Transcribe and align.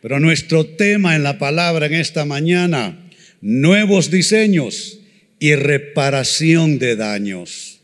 Pero 0.00 0.20
nuestro 0.20 0.64
tema 0.64 1.16
en 1.16 1.22
la 1.22 1.38
palabra 1.38 1.86
en 1.86 1.94
esta 1.94 2.24
mañana, 2.24 3.10
nuevos 3.40 4.10
diseños 4.10 5.00
y 5.38 5.54
reparación 5.54 6.78
de 6.78 6.96
daños. 6.96 7.80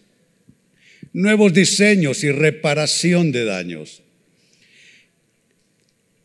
Nuevos 1.12 1.52
diseños 1.52 2.24
y 2.24 2.30
reparación 2.30 3.32
de 3.32 3.44
daños. 3.44 4.02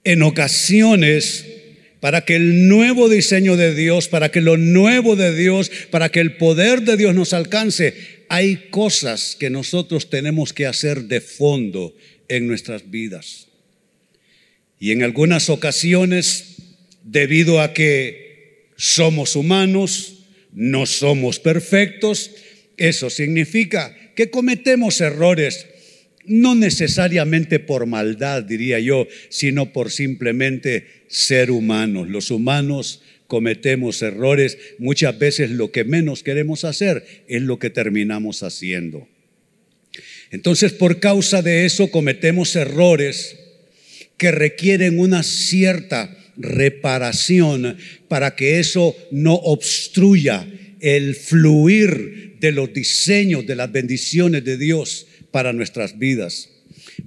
En 0.03 0.23
ocasiones, 0.23 1.45
para 1.99 2.21
que 2.21 2.35
el 2.35 2.67
nuevo 2.67 3.09
diseño 3.09 3.57
de 3.57 3.75
Dios, 3.75 4.07
para 4.07 4.29
que 4.29 4.41
lo 4.41 4.57
nuevo 4.57 5.15
de 5.15 5.35
Dios, 5.35 5.69
para 5.91 6.09
que 6.09 6.21
el 6.21 6.37
poder 6.37 6.83
de 6.83 6.97
Dios 6.97 7.13
nos 7.13 7.33
alcance, 7.33 7.93
hay 8.29 8.69
cosas 8.69 9.35
que 9.39 9.49
nosotros 9.49 10.09
tenemos 10.09 10.53
que 10.53 10.65
hacer 10.65 11.03
de 11.03 11.19
fondo 11.19 11.95
en 12.27 12.47
nuestras 12.47 12.89
vidas. 12.89 13.48
Y 14.79 14.91
en 14.91 15.03
algunas 15.03 15.49
ocasiones, 15.49 16.55
debido 17.03 17.61
a 17.61 17.73
que 17.73 18.69
somos 18.77 19.35
humanos, 19.35 20.23
no 20.53 20.85
somos 20.85 21.39
perfectos, 21.39 22.31
eso 22.77 23.09
significa 23.09 23.95
que 24.15 24.29
cometemos 24.29 25.01
errores, 25.01 25.67
no 26.25 26.55
necesariamente 26.55 27.59
por 27.59 27.85
maldad, 27.87 28.43
diría 28.43 28.79
yo, 28.79 29.07
sino 29.29 29.73
por 29.73 29.91
simplemente 29.91 31.03
ser 31.07 31.51
humanos. 31.51 32.07
Los 32.07 32.31
humanos 32.31 33.01
cometemos 33.27 34.01
errores, 34.01 34.57
muchas 34.77 35.19
veces 35.19 35.51
lo 35.51 35.71
que 35.71 35.83
menos 35.83 36.23
queremos 36.23 36.63
hacer 36.63 37.05
es 37.27 37.41
lo 37.41 37.59
que 37.59 37.69
terminamos 37.69 38.43
haciendo. 38.43 39.07
Entonces, 40.31 40.71
por 40.71 40.99
causa 40.99 41.41
de 41.41 41.65
eso 41.65 41.91
cometemos 41.91 42.55
errores 42.55 43.35
que 44.19 44.29
requieren 44.29 44.99
una 44.99 45.23
cierta 45.23 46.15
reparación 46.37 47.77
para 48.07 48.35
que 48.35 48.59
eso 48.59 48.95
no 49.09 49.33
obstruya 49.33 50.47
el 50.79 51.15
fluir 51.15 52.37
de 52.39 52.51
los 52.51 52.71
diseños, 52.71 53.47
de 53.47 53.55
las 53.55 53.71
bendiciones 53.71 54.43
de 54.45 54.57
Dios 54.57 55.07
para 55.31 55.53
nuestras 55.53 55.97
vidas. 55.97 56.49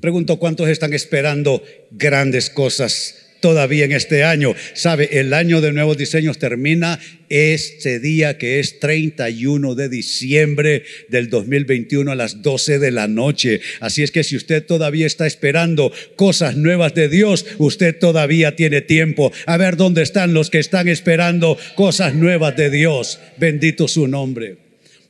Pregunto 0.00 0.38
cuántos 0.38 0.68
están 0.68 0.92
esperando 0.94 1.62
grandes 1.92 2.50
cosas 2.50 3.21
todavía 3.42 3.84
en 3.84 3.92
este 3.92 4.24
año. 4.24 4.54
Sabe, 4.72 5.20
el 5.20 5.34
año 5.34 5.60
de 5.60 5.72
nuevos 5.72 5.98
diseños 5.98 6.38
termina 6.38 6.98
este 7.28 7.98
día 7.98 8.38
que 8.38 8.60
es 8.60 8.78
31 8.80 9.74
de 9.74 9.88
diciembre 9.90 10.84
del 11.08 11.28
2021 11.28 12.10
a 12.10 12.14
las 12.14 12.40
12 12.40 12.78
de 12.78 12.90
la 12.90 13.08
noche. 13.08 13.60
Así 13.80 14.02
es 14.02 14.10
que 14.10 14.24
si 14.24 14.36
usted 14.36 14.64
todavía 14.64 15.06
está 15.06 15.26
esperando 15.26 15.92
cosas 16.16 16.56
nuevas 16.56 16.94
de 16.94 17.10
Dios, 17.10 17.44
usted 17.58 17.98
todavía 17.98 18.56
tiene 18.56 18.80
tiempo. 18.80 19.32
A 19.44 19.58
ver 19.58 19.76
dónde 19.76 20.02
están 20.02 20.32
los 20.32 20.48
que 20.48 20.58
están 20.58 20.88
esperando 20.88 21.58
cosas 21.74 22.14
nuevas 22.14 22.56
de 22.56 22.70
Dios. 22.70 23.18
Bendito 23.38 23.88
su 23.88 24.08
nombre. 24.08 24.56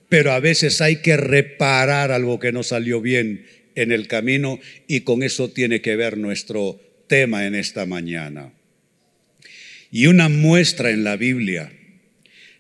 Pero 0.09 0.33
a 0.33 0.41
veces 0.41 0.81
hay 0.81 0.97
que 0.97 1.17
reparar 1.17 2.13
algo 2.13 2.39
que 2.39 2.53
no 2.53 2.63
salió 2.63 3.01
bien 3.01 3.47
en 3.75 3.93
el 3.93 4.07
camino 4.09 4.61
y 4.87 5.01
con 5.01 5.23
eso 5.23 5.51
tiene 5.51 5.81
que 5.81 5.97
ver 5.97 6.19
nuestro 6.19 6.81
tema 7.13 7.45
en 7.47 7.55
esta 7.55 7.85
mañana. 7.85 8.55
Y 9.91 10.07
una 10.07 10.31
muestra 10.31 10.93
en 10.93 11.05
la 11.05 11.17
Biblia. 11.19 11.71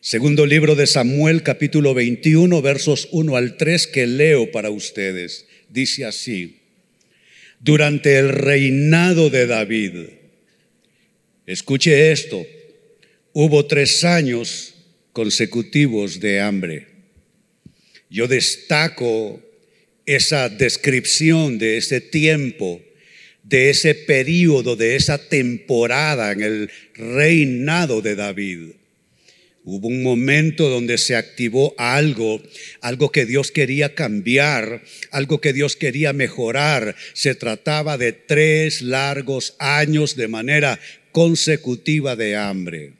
Segundo 0.02 0.44
libro 0.44 0.74
de 0.74 0.86
Samuel, 0.86 1.42
capítulo 1.42 1.94
21, 1.94 2.60
versos 2.60 3.08
1 3.12 3.34
al 3.34 3.56
3, 3.56 3.86
que 3.86 4.06
leo 4.06 4.50
para 4.50 4.68
ustedes. 4.68 5.46
Dice 5.70 6.04
así, 6.04 6.58
durante 7.60 8.18
el 8.18 8.28
reinado 8.28 9.30
de 9.30 9.46
David, 9.46 9.92
escuche 11.46 12.12
esto, 12.12 12.46
hubo 13.32 13.64
tres 13.64 14.04
años 14.04 14.74
consecutivos 15.14 16.20
de 16.20 16.40
hambre. 16.40 16.88
Yo 18.10 18.28
destaco 18.28 19.40
esa 20.04 20.50
descripción 20.50 21.56
de 21.56 21.78
ese 21.78 22.02
tiempo 22.02 22.82
de 23.42 23.70
ese 23.70 23.94
periodo, 23.94 24.76
de 24.76 24.96
esa 24.96 25.18
temporada 25.18 26.32
en 26.32 26.42
el 26.42 26.70
reinado 26.94 28.02
de 28.02 28.14
David. 28.14 28.72
Hubo 29.64 29.86
un 29.86 30.02
momento 30.02 30.68
donde 30.68 30.98
se 30.98 31.14
activó 31.14 31.74
algo, 31.78 32.42
algo 32.80 33.12
que 33.12 33.26
Dios 33.26 33.52
quería 33.52 33.94
cambiar, 33.94 34.82
algo 35.12 35.40
que 35.40 35.52
Dios 35.52 35.76
quería 35.76 36.12
mejorar. 36.12 36.96
Se 37.12 37.36
trataba 37.36 37.96
de 37.96 38.12
tres 38.12 38.82
largos 38.82 39.54
años 39.60 40.16
de 40.16 40.26
manera 40.26 40.80
consecutiva 41.12 42.16
de 42.16 42.34
hambre. 42.36 42.94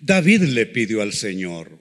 David 0.00 0.42
le 0.42 0.66
pidió 0.66 1.02
al 1.02 1.12
Señor, 1.12 1.78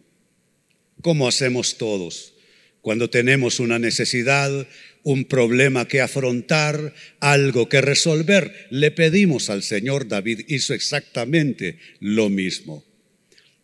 como 1.01 1.27
hacemos 1.27 1.77
todos, 1.77 2.33
cuando 2.81 3.09
tenemos 3.09 3.59
una 3.59 3.79
necesidad, 3.79 4.67
un 5.03 5.25
problema 5.25 5.87
que 5.87 6.01
afrontar, 6.01 6.93
algo 7.19 7.69
que 7.69 7.81
resolver. 7.81 8.67
Le 8.69 8.91
pedimos 8.91 9.49
al 9.49 9.63
Señor, 9.63 10.07
David 10.07 10.41
hizo 10.47 10.73
exactamente 10.73 11.77
lo 11.99 12.29
mismo. 12.29 12.85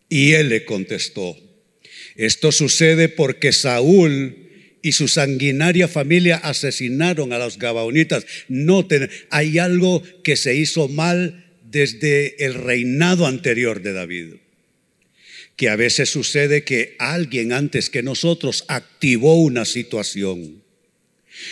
Y 0.08 0.32
él 0.32 0.48
le 0.48 0.64
contestó, 0.64 1.36
esto 2.16 2.50
sucede 2.50 3.08
porque 3.08 3.52
Saúl 3.52 4.36
y 4.82 4.92
su 4.92 5.06
sanguinaria 5.08 5.86
familia 5.86 6.36
asesinaron 6.36 7.32
a 7.32 7.38
los 7.38 7.58
gabaonitas. 7.58 8.24
Noten, 8.48 9.10
hay 9.30 9.58
algo 9.58 10.02
que 10.24 10.36
se 10.36 10.56
hizo 10.56 10.88
mal 10.88 11.44
desde 11.64 12.44
el 12.44 12.54
reinado 12.54 13.26
anterior 13.26 13.82
de 13.82 13.92
David 13.92 14.34
que 15.56 15.68
a 15.68 15.74
veces 15.74 16.08
sucede 16.08 16.62
que 16.62 16.94
alguien 17.00 17.52
antes 17.52 17.90
que 17.90 18.04
nosotros 18.04 18.64
activó 18.68 19.42
una 19.42 19.64
situación 19.64 20.62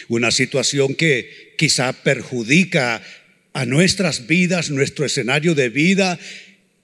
una 0.09 0.31
situación 0.31 0.95
que 0.95 1.55
quizá 1.57 1.93
perjudica 1.93 3.03
a 3.53 3.65
nuestras 3.65 4.27
vidas, 4.27 4.71
nuestro 4.71 5.07
escenario 5.07 5.55
de 5.55 5.71
vida, 5.71 6.19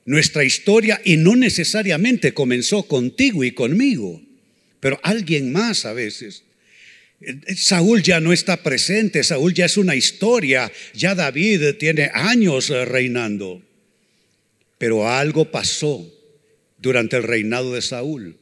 nuestra 0.04 0.44
historia, 0.44 1.00
y 1.04 1.16
no 1.16 1.36
necesariamente 1.36 2.34
comenzó 2.34 2.84
contigo 2.84 3.44
y 3.44 3.52
conmigo, 3.52 4.22
pero 4.80 4.98
alguien 5.02 5.52
más 5.52 5.84
a 5.84 5.92
veces. 5.92 6.44
Saúl 7.56 8.02
ya 8.02 8.20
no 8.20 8.32
está 8.32 8.62
presente, 8.62 9.22
Saúl 9.22 9.54
ya 9.54 9.66
es 9.66 9.76
una 9.76 9.94
historia, 9.94 10.72
ya 10.94 11.14
David 11.14 11.74
tiene 11.78 12.10
años 12.12 12.70
eh, 12.70 12.84
reinando, 12.84 13.62
pero 14.78 15.08
algo 15.08 15.50
pasó 15.50 16.10
durante 16.78 17.16
el 17.16 17.22
reinado 17.22 17.74
de 17.74 17.82
Saúl. 17.82 18.38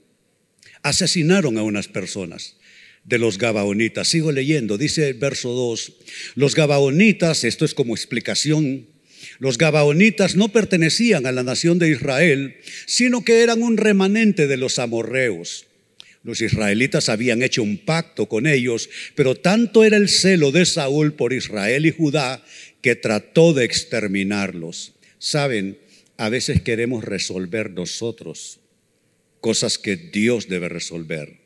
Asesinaron 0.82 1.58
a 1.58 1.62
unas 1.62 1.88
personas 1.88 2.56
de 3.04 3.18
los 3.18 3.38
Gabaonitas. 3.38 4.08
Sigo 4.08 4.32
leyendo, 4.32 4.78
dice 4.78 5.08
el 5.08 5.14
verso 5.14 5.50
2, 5.50 5.92
los 6.34 6.54
Gabaonitas, 6.54 7.44
esto 7.44 7.64
es 7.64 7.74
como 7.74 7.94
explicación, 7.94 8.86
los 9.38 9.58
Gabaonitas 9.58 10.36
no 10.36 10.48
pertenecían 10.48 11.26
a 11.26 11.32
la 11.32 11.42
nación 11.42 11.78
de 11.78 11.90
Israel, 11.90 12.56
sino 12.86 13.24
que 13.24 13.42
eran 13.42 13.62
un 13.62 13.76
remanente 13.76 14.46
de 14.46 14.56
los 14.56 14.78
amorreos. 14.78 15.66
Los 16.22 16.42
israelitas 16.42 17.08
habían 17.08 17.42
hecho 17.42 17.62
un 17.62 17.78
pacto 17.78 18.26
con 18.26 18.46
ellos, 18.46 18.90
pero 19.14 19.34
tanto 19.34 19.84
era 19.84 19.96
el 19.96 20.08
celo 20.08 20.52
de 20.52 20.66
Saúl 20.66 21.14
por 21.14 21.32
Israel 21.32 21.86
y 21.86 21.90
Judá 21.90 22.44
que 22.82 22.94
trató 22.94 23.54
de 23.54 23.64
exterminarlos. 23.64 24.92
Saben, 25.18 25.78
a 26.18 26.28
veces 26.28 26.60
queremos 26.60 27.04
resolver 27.04 27.70
nosotros 27.70 28.60
cosas 29.40 29.78
que 29.78 29.96
Dios 29.96 30.48
debe 30.48 30.68
resolver. 30.68 31.39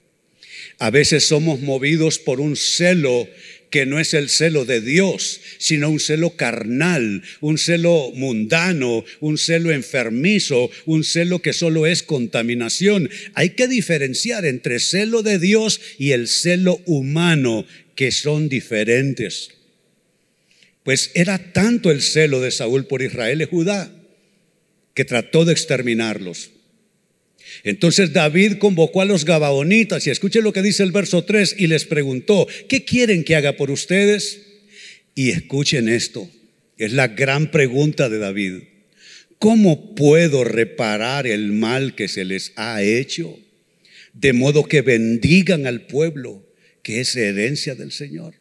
A 0.78 0.90
veces 0.90 1.26
somos 1.26 1.60
movidos 1.60 2.18
por 2.18 2.40
un 2.40 2.56
celo 2.56 3.28
que 3.70 3.86
no 3.86 3.98
es 3.98 4.14
el 4.14 4.28
celo 4.28 4.64
de 4.64 4.80
Dios, 4.80 5.40
sino 5.58 5.90
un 5.90 5.98
celo 5.98 6.36
carnal, 6.36 7.22
un 7.40 7.58
celo 7.58 8.12
mundano, 8.14 9.04
un 9.20 9.36
celo 9.36 9.72
enfermizo, 9.72 10.70
un 10.86 11.02
celo 11.02 11.42
que 11.42 11.52
solo 11.52 11.86
es 11.86 12.04
contaminación. 12.04 13.10
Hay 13.34 13.50
que 13.50 13.66
diferenciar 13.66 14.44
entre 14.44 14.78
celo 14.78 15.22
de 15.22 15.40
Dios 15.40 15.80
y 15.98 16.12
el 16.12 16.28
celo 16.28 16.80
humano, 16.86 17.66
que 17.96 18.12
son 18.12 18.48
diferentes. 18.48 19.50
Pues 20.84 21.10
era 21.14 21.52
tanto 21.52 21.90
el 21.90 22.00
celo 22.00 22.40
de 22.40 22.52
Saúl 22.52 22.86
por 22.86 23.02
Israel 23.02 23.42
y 23.42 23.46
Judá 23.46 23.92
que 24.94 25.04
trató 25.04 25.44
de 25.44 25.52
exterminarlos. 25.52 26.50
Entonces 27.62 28.12
David 28.12 28.58
convocó 28.58 29.00
a 29.00 29.04
los 29.04 29.24
Gabaonitas 29.24 30.06
y 30.06 30.10
escuchen 30.10 30.44
lo 30.44 30.52
que 30.52 30.62
dice 30.62 30.82
el 30.82 30.92
verso 30.92 31.24
3 31.24 31.56
y 31.58 31.66
les 31.66 31.84
preguntó, 31.84 32.46
¿qué 32.68 32.84
quieren 32.84 33.24
que 33.24 33.36
haga 33.36 33.56
por 33.56 33.70
ustedes? 33.70 34.42
Y 35.14 35.30
escuchen 35.30 35.88
esto, 35.88 36.28
es 36.76 36.92
la 36.92 37.08
gran 37.08 37.50
pregunta 37.50 38.08
de 38.08 38.18
David. 38.18 38.62
¿Cómo 39.38 39.94
puedo 39.94 40.42
reparar 40.42 41.26
el 41.26 41.52
mal 41.52 41.94
que 41.94 42.08
se 42.08 42.24
les 42.24 42.52
ha 42.56 42.82
hecho? 42.82 43.38
De 44.12 44.32
modo 44.32 44.64
que 44.64 44.80
bendigan 44.80 45.66
al 45.66 45.82
pueblo, 45.82 46.44
que 46.82 47.00
es 47.00 47.14
herencia 47.14 47.74
del 47.74 47.92
Señor. 47.92 48.34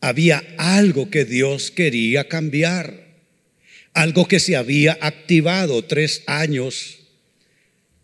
Había 0.00 0.44
algo 0.56 1.10
que 1.10 1.24
Dios 1.24 1.70
quería 1.70 2.28
cambiar. 2.28 3.06
algo 3.94 4.28
que 4.28 4.38
se 4.38 4.54
había 4.54 4.96
activado 5.00 5.84
tres 5.84 6.22
años 6.26 6.97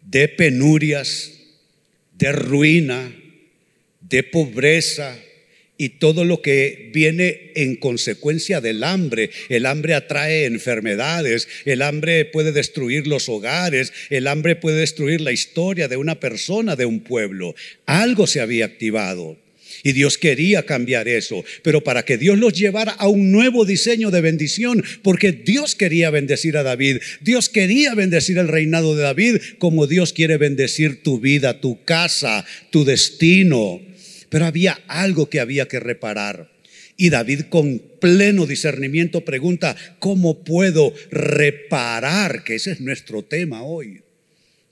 de 0.05 0.29
penurias, 0.29 1.33
de 2.13 2.33
ruina, 2.33 3.13
de 4.01 4.23
pobreza, 4.23 5.19
y 5.77 5.91
todo 5.91 6.25
lo 6.25 6.41
que 6.41 6.91
viene 6.93 7.53
en 7.57 7.77
consecuencia 7.77 8.61
del 8.61 8.85
hambre. 8.85 9.31
El 9.49 9.67
hambre 9.67 9.95
atrae 9.95 10.45
enfermedades, 10.45 11.49
el 11.65 11.83
hambre 11.83 12.25
puede 12.25 12.53
destruir 12.53 13.07
los 13.07 13.29
hogares, 13.29 13.93
el 14.11 14.27
hambre 14.27 14.57
puede 14.57 14.79
destruir 14.79 15.21
la 15.21 15.33
historia 15.33 15.89
de 15.89 15.97
una 15.97 16.21
persona, 16.21 16.77
de 16.77 16.87
un 16.87 17.01
pueblo. 17.01 17.55
Algo 17.87 18.27
se 18.27 18.41
había 18.41 18.67
activado. 18.67 19.37
Y 19.87 19.93
Dios 19.93 20.17
quería 20.17 20.65
cambiar 20.65 21.09
eso, 21.09 21.45
pero 21.63 21.85
para 21.85 22.07
que 22.07 22.17
Dios 22.17 22.39
los 22.39 22.55
llevara 22.55 22.93
a 22.93 23.07
un 23.07 23.31
nuevo 23.31 23.67
diseño 23.67 24.11
de 24.11 24.23
bendición, 24.23 24.83
porque 25.03 25.31
Dios 25.33 25.75
quería 25.75 26.09
bendecir 26.09 26.57
a 26.57 26.63
David, 26.63 27.03
Dios 27.21 27.51
quería 27.51 27.95
bendecir 27.95 28.39
el 28.39 28.49
reinado 28.49 28.97
de 28.97 29.03
David 29.03 29.37
como 29.59 29.87
Dios 29.87 30.15
quiere 30.15 30.39
bendecir 30.39 31.03
tu 31.03 31.21
vida, 31.21 31.61
tu 31.61 31.85
casa, 31.85 32.47
tu 32.71 32.87
destino. 32.87 33.83
Pero 34.31 34.47
había 34.47 34.81
algo 34.89 35.29
que 35.29 35.39
había 35.39 35.69
que 35.69 35.81
reparar. 35.81 36.51
Y 36.97 37.11
David 37.11 37.43
con 37.51 37.83
pleno 38.01 38.47
discernimiento 38.47 39.23
pregunta, 39.23 39.77
¿cómo 39.99 40.45
puedo 40.45 40.95
reparar? 41.11 42.43
Que 42.43 42.55
ese 42.55 42.73
es 42.73 42.81
nuestro 42.81 43.23
tema 43.23 43.63
hoy. 43.63 44.01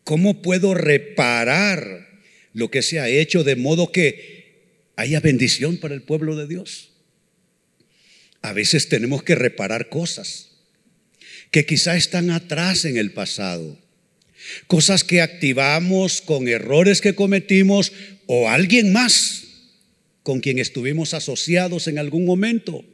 ¿Cómo 0.04 0.40
puedo 0.40 0.72
reparar 0.72 2.08
lo 2.54 2.70
que 2.70 2.80
se 2.80 2.98
ha 2.98 3.10
hecho 3.10 3.44
de 3.44 3.56
modo 3.56 3.92
que 3.92 4.41
haya 4.96 5.20
bendición 5.20 5.78
para 5.78 5.94
el 5.94 6.02
pueblo 6.02 6.36
de 6.36 6.46
Dios? 6.46 6.90
A 8.42 8.52
veces 8.52 8.88
tenemos 8.88 9.22
que 9.22 9.34
reparar 9.34 9.88
cosas 9.88 10.50
que 11.50 11.66
quizá 11.66 11.96
están 11.96 12.30
atrás 12.30 12.84
en 12.84 12.96
el 12.96 13.12
pasado. 13.12 13.78
Cosas 14.66 15.04
que 15.04 15.20
activamos 15.20 16.20
con 16.20 16.48
errores 16.48 17.00
que 17.00 17.14
cometimos 17.14 17.92
o 18.26 18.48
alguien 18.48 18.92
más 18.92 19.44
con 20.22 20.40
quien 20.40 20.58
estuvimos 20.58 21.14
asociados 21.14 21.86
en 21.88 21.98
algún 21.98 22.24
momento 22.24 22.84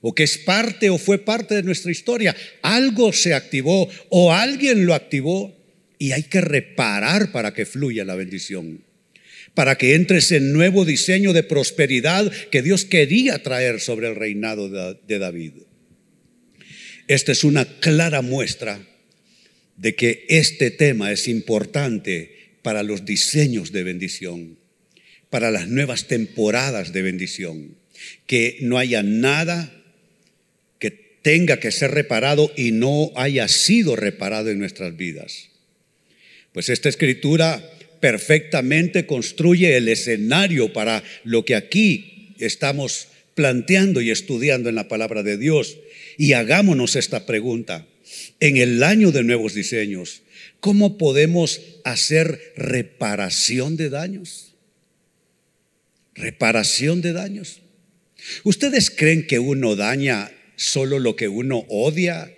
o 0.00 0.14
que 0.14 0.22
es 0.22 0.38
parte 0.38 0.90
o 0.90 0.98
fue 0.98 1.18
parte 1.18 1.54
de 1.54 1.62
nuestra 1.62 1.90
historia. 1.90 2.36
Algo 2.62 3.12
se 3.12 3.34
activó 3.34 3.88
o 4.10 4.32
alguien 4.32 4.86
lo 4.86 4.94
activó 4.94 5.56
y 5.98 6.12
hay 6.12 6.24
que 6.24 6.40
reparar 6.40 7.32
para 7.32 7.52
que 7.52 7.66
fluya 7.66 8.04
la 8.04 8.14
bendición, 8.14 8.84
para 9.58 9.76
que 9.76 9.96
entre 9.96 10.18
ese 10.18 10.38
nuevo 10.38 10.84
diseño 10.84 11.32
de 11.32 11.42
prosperidad 11.42 12.30
que 12.52 12.62
Dios 12.62 12.84
quería 12.84 13.42
traer 13.42 13.80
sobre 13.80 14.06
el 14.06 14.14
reinado 14.14 14.68
de 14.68 15.18
David. 15.18 15.54
Esta 17.08 17.32
es 17.32 17.42
una 17.42 17.64
clara 17.64 18.22
muestra 18.22 18.78
de 19.76 19.96
que 19.96 20.26
este 20.28 20.70
tema 20.70 21.10
es 21.10 21.26
importante 21.26 22.52
para 22.62 22.84
los 22.84 23.04
diseños 23.04 23.72
de 23.72 23.82
bendición 23.82 24.58
para 25.28 25.50
las 25.50 25.66
nuevas 25.66 26.06
temporadas 26.06 26.92
de 26.92 27.02
bendición. 27.02 27.74
Que 28.28 28.58
no 28.60 28.78
haya 28.78 29.02
nada 29.02 29.74
que 30.78 30.92
tenga 30.92 31.58
que 31.58 31.72
ser 31.72 31.90
reparado 31.90 32.52
y 32.56 32.70
no 32.70 33.10
haya 33.16 33.48
sido 33.48 33.96
reparado 33.96 34.50
en 34.50 34.60
nuestras 34.60 34.96
vidas. 34.96 35.48
Pues 36.52 36.68
esta 36.68 36.88
escritura 36.88 37.60
perfectamente 38.00 39.06
construye 39.06 39.76
el 39.76 39.88
escenario 39.88 40.72
para 40.72 41.02
lo 41.24 41.44
que 41.44 41.54
aquí 41.54 42.34
estamos 42.38 43.08
planteando 43.34 44.00
y 44.00 44.10
estudiando 44.10 44.68
en 44.68 44.74
la 44.74 44.88
palabra 44.88 45.22
de 45.22 45.36
Dios. 45.36 45.78
Y 46.16 46.32
hagámonos 46.32 46.96
esta 46.96 47.26
pregunta. 47.26 47.86
En 48.40 48.56
el 48.56 48.82
año 48.82 49.12
de 49.12 49.22
nuevos 49.22 49.54
diseños, 49.54 50.22
¿cómo 50.60 50.98
podemos 50.98 51.60
hacer 51.84 52.40
reparación 52.56 53.76
de 53.76 53.90
daños? 53.90 54.48
reparación 56.18 57.00
de 57.00 57.12
daños. 57.12 57.60
¿Ustedes 58.44 58.90
creen 58.90 59.26
que 59.26 59.38
uno 59.38 59.76
daña 59.76 60.30
solo 60.56 60.98
lo 60.98 61.16
que 61.16 61.28
uno 61.28 61.64
odia, 61.68 62.34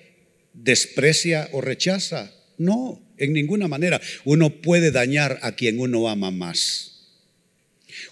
desprecia 0.52 1.48
o 1.52 1.60
rechaza? 1.60 2.32
No, 2.58 3.02
en 3.20 3.32
ninguna 3.32 3.68
manera. 3.68 4.00
Uno 4.24 4.50
puede 4.50 4.90
dañar 4.90 5.38
a 5.42 5.52
quien 5.52 5.78
uno 5.78 6.08
ama 6.08 6.32
más. 6.32 6.90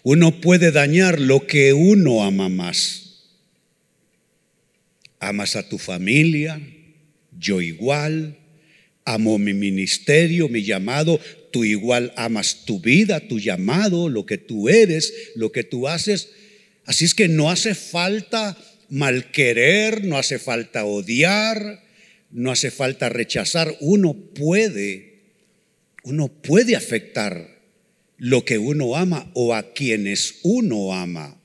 Uno 0.05 0.41
puede 0.41 0.71
dañar 0.71 1.21
lo 1.21 1.47
que 1.47 1.73
uno 1.73 2.23
ama 2.23 2.49
más. 2.49 3.25
Amas 5.19 5.57
a 5.57 5.69
tu 5.69 5.79
familia, 5.79 6.61
yo 7.37 7.61
igual, 7.61 8.39
amo 9.05 9.39
mi 9.39 9.55
ministerio, 9.55 10.49
mi 10.49 10.63
llamado, 10.63 11.21
tú 11.51 11.65
igual 11.65 12.13
amas 12.17 12.65
tu 12.67 12.79
vida, 12.79 13.19
tu 13.21 13.41
llamado, 13.41 14.09
lo 14.09 14.27
que 14.27 14.39
tú 14.39 14.69
eres, 14.69 15.13
lo 15.35 15.51
que 15.51 15.65
tú 15.65 15.89
haces. 15.89 16.29
Así 16.85 17.05
es 17.05 17.15
que 17.15 17.27
no 17.27 17.51
hace 17.51 17.75
falta 17.75 18.57
malquerer, 18.89 20.05
no 20.05 20.17
hace 20.19 20.39
falta 20.39 20.85
odiar, 20.85 21.83
no 22.31 22.51
hace 22.51 22.71
falta 22.71 23.09
rechazar. 23.09 23.77
Uno 23.81 24.15
puede, 24.15 25.23
uno 26.05 26.29
puede 26.29 26.77
afectar 26.77 27.59
lo 28.17 28.45
que 28.45 28.59
uno 28.59 28.97
ama 28.97 29.31
o 29.35 29.55
a 29.55 29.73
quienes 29.73 30.41
uno 30.43 30.95
ama. 30.95 31.41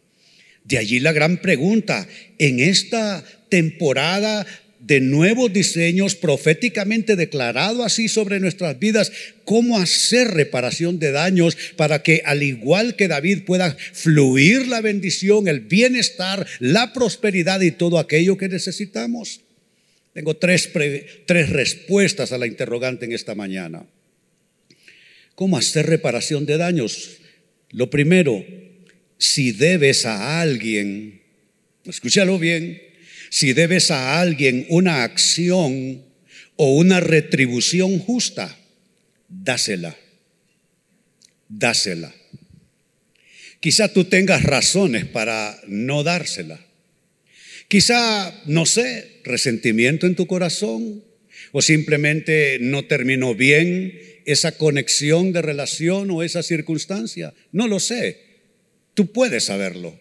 De 0.66 0.78
allí 0.78 1.00
la 1.00 1.12
gran 1.12 1.42
pregunta, 1.42 2.08
en 2.38 2.60
esta 2.60 3.24
temporada 3.50 4.46
de 4.80 5.00
nuevos 5.00 5.52
diseños 5.52 6.16
proféticamente 6.16 7.16
declarado 7.16 7.84
así 7.84 8.10
sobre 8.10 8.40
nuestras 8.40 8.80
vidas, 8.80 9.12
cómo 9.46 9.78
hacer 9.80 10.30
reparación 10.30 11.00
de 11.00 11.12
daños 11.12 11.58
para 11.78 12.04
que 12.04 12.22
al 12.26 12.44
igual 12.44 12.96
que 12.96 13.08
David 13.08 13.44
pueda 13.46 13.78
fluir 13.94 14.68
la 14.68 14.82
bendición, 14.82 15.48
el 15.48 15.62
bienestar, 15.62 16.46
la 16.60 16.92
prosperidad 16.92 17.62
y 17.62 17.72
todo 17.72 17.98
aquello 17.98 18.38
que 18.38 18.50
necesitamos. 18.50 19.42
Tengo 20.14 20.36
tres, 20.36 20.72
tres 21.26 21.50
respuestas 21.50 22.32
a 22.32 22.38
la 22.38 22.48
interrogante 22.48 23.06
en 23.06 23.14
esta 23.14 23.34
mañana. 23.34 23.86
¿Cómo 25.36 25.58
hacer 25.58 25.88
reparación 25.88 26.46
de 26.46 26.58
daños? 26.58 27.18
Lo 27.72 27.90
primero, 27.90 28.46
si 29.18 29.52
debes 29.52 30.06
a 30.06 30.42
alguien, 30.42 31.22
escúchalo 31.86 32.38
bien, 32.38 32.80
si 33.32 33.54
debes 33.54 33.90
a 33.90 34.22
alguien 34.22 34.68
una 34.70 35.04
acción 35.04 36.06
o 36.56 36.76
una 36.76 37.00
retribución 37.00 37.98
justa, 37.98 38.56
dásela. 39.28 39.98
Dásela. 41.50 42.14
Quizá 43.60 43.92
tú 43.92 44.06
tengas 44.06 44.44
razones 44.44 45.06
para 45.06 45.60
no 45.68 46.04
dársela. 46.04 46.60
Quizá, 47.74 48.32
no 48.46 48.68
sé, 48.68 49.22
resentimiento 49.24 50.06
en 50.06 50.14
tu 50.14 50.28
corazón 50.28 51.04
o 51.52 51.60
simplemente 51.60 52.60
no 52.62 52.86
terminó 52.86 53.34
bien 53.34 54.00
esa 54.26 54.60
conexión 54.60 55.34
de 55.34 55.42
relación 55.42 56.12
o 56.12 56.22
esa 56.22 56.44
circunstancia. 56.44 57.34
No 57.52 57.68
lo 57.68 57.80
sé. 57.80 58.20
Tú 58.94 59.12
puedes 59.12 59.46
saberlo. 59.46 60.00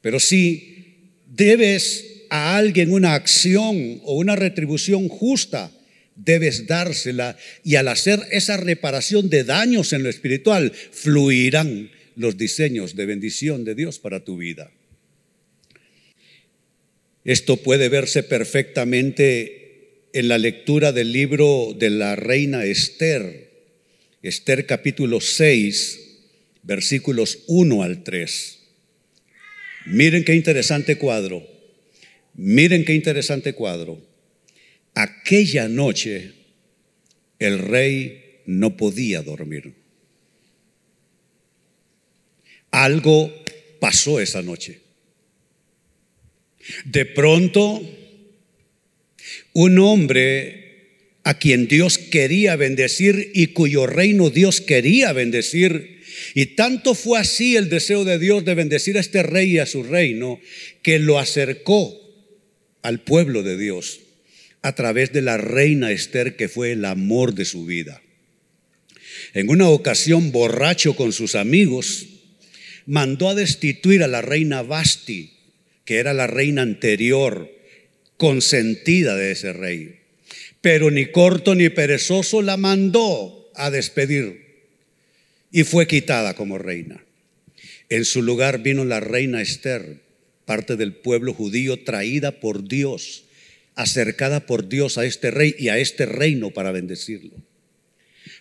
Pero 0.00 0.18
sí 0.18 1.12
debes 1.28 2.24
a 2.28 2.56
alguien 2.56 2.90
una 2.90 3.14
acción 3.14 4.00
o 4.02 4.16
una 4.16 4.34
retribución 4.34 5.06
justa, 5.08 5.70
debes 6.16 6.66
dársela 6.66 7.36
y 7.62 7.76
al 7.76 7.86
hacer 7.86 8.18
esa 8.32 8.56
reparación 8.56 9.30
de 9.30 9.44
daños 9.44 9.92
en 9.92 10.02
lo 10.02 10.08
espiritual, 10.08 10.72
fluirán 10.90 11.92
los 12.16 12.36
diseños 12.36 12.96
de 12.96 13.06
bendición 13.06 13.62
de 13.62 13.76
Dios 13.76 14.00
para 14.00 14.24
tu 14.24 14.36
vida. 14.36 14.72
Esto 17.26 17.56
puede 17.56 17.88
verse 17.88 18.22
perfectamente 18.22 20.04
en 20.12 20.28
la 20.28 20.38
lectura 20.38 20.92
del 20.92 21.10
libro 21.10 21.74
de 21.76 21.90
la 21.90 22.14
reina 22.14 22.64
Esther, 22.64 23.50
Esther 24.22 24.64
capítulo 24.64 25.20
6, 25.20 26.00
versículos 26.62 27.40
1 27.48 27.82
al 27.82 28.04
3. 28.04 28.58
Miren 29.86 30.22
qué 30.22 30.36
interesante 30.36 30.98
cuadro. 30.98 31.44
Miren 32.34 32.84
qué 32.84 32.94
interesante 32.94 33.54
cuadro. 33.54 34.00
Aquella 34.94 35.66
noche 35.66 36.32
el 37.40 37.58
rey 37.58 38.42
no 38.46 38.76
podía 38.76 39.22
dormir. 39.22 39.74
Algo 42.70 43.34
pasó 43.80 44.20
esa 44.20 44.42
noche. 44.42 44.85
De 46.84 47.04
pronto, 47.04 47.82
un 49.52 49.78
hombre 49.78 50.64
a 51.24 51.38
quien 51.38 51.66
Dios 51.66 51.98
quería 51.98 52.56
bendecir 52.56 53.30
y 53.34 53.48
cuyo 53.48 53.86
reino 53.86 54.30
Dios 54.30 54.60
quería 54.60 55.12
bendecir, 55.12 56.02
y 56.34 56.46
tanto 56.46 56.94
fue 56.94 57.18
así 57.18 57.56
el 57.56 57.68
deseo 57.68 58.04
de 58.04 58.18
Dios 58.18 58.44
de 58.44 58.54
bendecir 58.54 58.96
a 58.96 59.00
este 59.00 59.22
rey 59.22 59.52
y 59.52 59.58
a 59.58 59.66
su 59.66 59.82
reino, 59.82 60.40
que 60.82 60.98
lo 60.98 61.18
acercó 61.18 62.00
al 62.82 63.02
pueblo 63.02 63.42
de 63.42 63.58
Dios. 63.58 64.00
a 64.66 64.74
través 64.74 65.12
de 65.12 65.22
la 65.22 65.36
reina 65.36 65.92
Esther, 65.92 66.34
que 66.34 66.48
fue 66.48 66.72
el 66.72 66.84
amor 66.84 67.34
de 67.34 67.44
su 67.44 67.66
vida. 67.66 68.02
En 69.32 69.48
una 69.48 69.68
ocasión, 69.68 70.32
borracho 70.32 70.96
con 70.96 71.12
sus 71.12 71.36
amigos, 71.36 72.06
mandó 72.84 73.28
a 73.28 73.36
destituir 73.36 74.02
a 74.02 74.08
la 74.08 74.22
reina 74.22 74.62
Basti, 74.62 75.35
que 75.86 75.96
era 75.96 76.12
la 76.12 76.26
reina 76.26 76.60
anterior, 76.60 77.50
consentida 78.18 79.16
de 79.16 79.32
ese 79.32 79.54
rey. 79.54 80.00
Pero 80.60 80.90
ni 80.90 81.06
corto 81.06 81.54
ni 81.54 81.70
perezoso 81.70 82.42
la 82.42 82.58
mandó 82.58 83.50
a 83.54 83.70
despedir 83.70 84.46
y 85.50 85.64
fue 85.64 85.86
quitada 85.86 86.34
como 86.34 86.58
reina. 86.58 87.02
En 87.88 88.04
su 88.04 88.20
lugar 88.20 88.62
vino 88.62 88.84
la 88.84 89.00
reina 89.00 89.40
Esther, 89.40 90.02
parte 90.44 90.76
del 90.76 90.92
pueblo 90.92 91.32
judío 91.32 91.82
traída 91.84 92.40
por 92.40 92.68
Dios, 92.68 93.24
acercada 93.76 94.44
por 94.44 94.68
Dios 94.68 94.98
a 94.98 95.04
este 95.04 95.30
rey 95.30 95.54
y 95.56 95.68
a 95.68 95.78
este 95.78 96.04
reino 96.04 96.50
para 96.50 96.72
bendecirlo. 96.72 97.36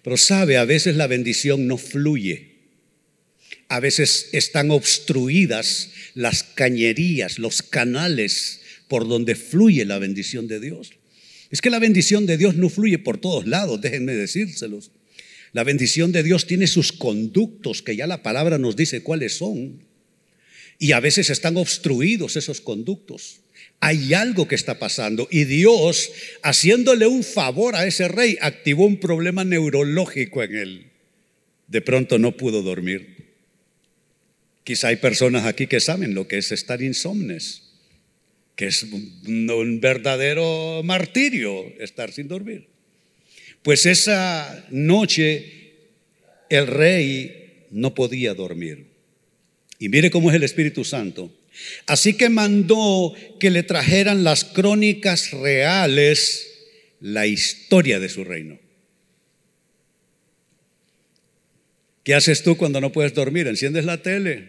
Pero 0.03 0.17
sabe, 0.17 0.57
a 0.57 0.65
veces 0.65 0.95
la 0.95 1.07
bendición 1.07 1.67
no 1.67 1.77
fluye. 1.77 2.54
A 3.67 3.79
veces 3.79 4.29
están 4.31 4.71
obstruidas 4.71 5.89
las 6.13 6.43
cañerías, 6.43 7.39
los 7.39 7.61
canales 7.61 8.61
por 8.87 9.07
donde 9.07 9.35
fluye 9.35 9.85
la 9.85 9.99
bendición 9.99 10.47
de 10.47 10.59
Dios. 10.59 10.91
Es 11.49 11.61
que 11.61 11.69
la 11.69 11.79
bendición 11.79 12.25
de 12.25 12.37
Dios 12.37 12.55
no 12.55 12.69
fluye 12.69 12.99
por 12.99 13.17
todos 13.17 13.47
lados, 13.47 13.81
déjenme 13.81 14.13
decírselos. 14.13 14.91
La 15.53 15.63
bendición 15.63 16.11
de 16.11 16.21
Dios 16.21 16.47
tiene 16.47 16.67
sus 16.67 16.91
conductos, 16.91 17.81
que 17.81 17.95
ya 17.95 18.07
la 18.07 18.21
palabra 18.23 18.57
nos 18.57 18.75
dice 18.75 19.03
cuáles 19.03 19.37
son. 19.37 19.79
Y 20.79 20.91
a 20.91 20.99
veces 20.99 21.29
están 21.29 21.55
obstruidos 21.55 22.35
esos 22.35 22.59
conductos. 22.59 23.37
Hay 23.79 24.13
algo 24.13 24.47
que 24.47 24.55
está 24.55 24.79
pasando 24.79 25.27
y 25.31 25.45
Dios, 25.45 26.11
haciéndole 26.43 27.07
un 27.07 27.23
favor 27.23 27.75
a 27.75 27.87
ese 27.87 28.07
rey, 28.07 28.37
activó 28.41 28.85
un 28.85 28.99
problema 28.99 29.43
neurológico 29.43 30.43
en 30.43 30.55
él. 30.55 30.91
De 31.67 31.81
pronto 31.81 32.19
no 32.19 32.35
pudo 32.35 32.61
dormir. 32.61 33.14
Quizá 34.65 34.87
hay 34.87 34.95
personas 34.95 35.45
aquí 35.45 35.67
que 35.67 35.79
saben 35.79 36.15
lo 36.15 36.27
que 36.27 36.39
es 36.39 36.51
estar 36.51 36.81
insomnes, 36.81 37.61
que 38.55 38.65
es 38.65 38.81
un, 38.81 39.79
verdadero 39.79 40.81
martirio 40.83 41.71
estar 41.79 42.11
sin 42.11 42.27
dormir. 42.27 42.67
Pues 43.61 43.85
esa 43.85 44.65
noche 44.71 45.51
el 46.49 46.65
rey 46.65 47.67
no 47.69 47.93
podía 47.93 48.33
dormir. 48.33 48.87
Y 49.77 49.89
mire 49.89 50.09
cómo 50.09 50.31
es 50.31 50.35
el 50.35 50.43
Espíritu 50.43 50.83
Santo. 50.83 51.31
Así 51.85 52.15
que 52.15 52.29
mandó 52.29 53.13
que 53.39 53.51
le 53.51 53.61
trajeran 53.61 54.23
las 54.23 54.45
crónicas 54.45 55.29
reales, 55.29 56.53
la 56.99 57.27
historia 57.27 57.99
de 57.99 58.09
su 58.09 58.23
reino. 58.23 58.64
¿Qué 62.05 62.13
haces 62.13 62.43
tú 62.43 62.55
cuando 62.55 62.79
no 62.79 62.91
puedes 62.91 63.15
dormir? 63.15 63.47
¿Enciendes 63.47 63.83
la 63.83 64.03
tele? 64.03 64.47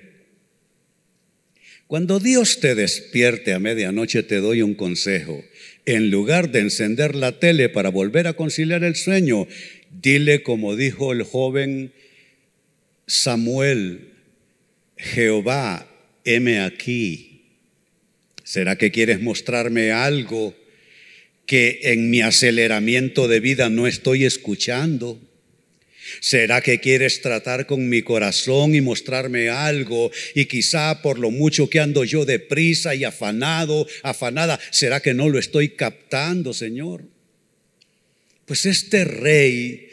Cuando 1.86 2.20
Dios 2.20 2.60
te 2.60 2.74
despierte 2.74 3.54
a 3.54 3.58
medianoche 3.58 4.22
te 4.22 4.36
doy 4.36 4.60
un 4.60 4.74
consejo. 4.74 5.42
En 5.86 6.10
lugar 6.10 6.50
de 6.52 6.60
encender 6.60 7.14
la 7.14 7.40
tele 7.40 7.70
para 7.70 7.88
volver 7.88 8.26
a 8.26 8.34
conciliar 8.34 8.84
el 8.84 8.94
sueño, 8.94 9.48
dile 9.90 10.42
como 10.42 10.76
dijo 10.76 11.12
el 11.12 11.22
joven 11.22 11.94
Samuel, 13.06 14.10
Jehová, 14.98 15.88
heme 16.26 16.60
aquí. 16.60 17.40
¿Será 18.44 18.76
que 18.76 18.90
quieres 18.90 19.22
mostrarme 19.22 19.92
algo 19.92 20.54
que 21.46 21.80
en 21.84 22.10
mi 22.10 22.20
aceleramiento 22.20 23.28
de 23.28 23.40
vida 23.40 23.70
no 23.70 23.86
estoy 23.86 24.26
escuchando? 24.26 25.25
¿Será 26.20 26.60
que 26.60 26.80
quieres 26.80 27.20
tratar 27.20 27.66
con 27.66 27.88
mi 27.88 28.02
corazón 28.02 28.74
y 28.74 28.80
mostrarme 28.80 29.48
algo? 29.48 30.10
Y 30.34 30.46
quizá 30.46 31.02
por 31.02 31.18
lo 31.18 31.30
mucho 31.30 31.70
que 31.70 31.80
ando 31.80 32.04
yo 32.04 32.24
deprisa 32.24 32.94
y 32.94 33.04
afanado, 33.04 33.86
afanada, 34.02 34.58
¿será 34.70 35.00
que 35.00 35.14
no 35.14 35.28
lo 35.28 35.38
estoy 35.38 35.70
captando, 35.70 36.52
Señor? 36.52 37.04
Pues 38.44 38.66
este 38.66 39.04
rey 39.04 39.88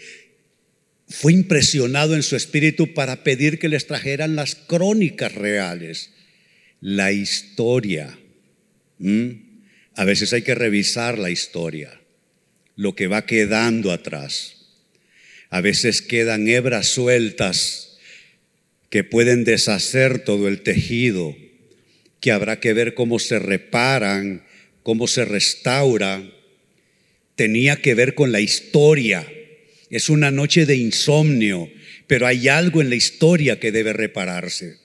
fue 1.07 1.33
impresionado 1.33 2.15
en 2.15 2.23
su 2.23 2.35
espíritu 2.35 2.93
para 2.93 3.23
pedir 3.23 3.59
que 3.59 3.69
les 3.69 3.87
trajeran 3.87 4.35
las 4.35 4.55
crónicas 4.55 5.33
reales 5.33 6.11
la 6.83 7.13
historia. 7.13 8.19
A 9.95 10.03
veces 10.03 10.33
hay 10.33 10.41
que 10.41 10.53
revisar 10.53 11.17
la 11.17 11.29
historia, 11.29 12.01
lo 12.75 12.93
que 12.93 13.07
va 13.07 13.25
quedando 13.25 13.93
atrás. 13.93 14.62
A 15.53 15.61
veces 15.61 16.01
quedan 16.01 16.47
hebras 16.47 16.87
sueltas 16.87 17.99
que 18.89 19.03
pueden 19.03 19.43
deshacer 19.43 20.23
todo 20.23 20.47
el 20.47 20.63
tejido, 20.63 21.37
que 22.19 22.31
habrá 22.31 22.59
que 22.59 22.73
ver 22.73 22.95
cómo 22.95 23.19
se 23.19 23.37
reparan, 23.37 24.47
cómo 24.81 25.05
se 25.05 25.25
restaura. 25.25 26.27
Tenía 27.35 27.75
que 27.75 27.93
ver 27.93 28.15
con 28.15 28.31
la 28.31 28.41
historia. 28.41 29.31
Es 29.91 30.09
una 30.09 30.31
noche 30.31 30.65
de 30.65 30.75
insomnio, 30.75 31.71
pero 32.07 32.25
hay 32.25 32.47
algo 32.47 32.81
en 32.81 32.89
la 32.89 32.95
historia 32.95 33.59
que 33.59 33.71
debe 33.71 33.93
repararse. 33.93 34.77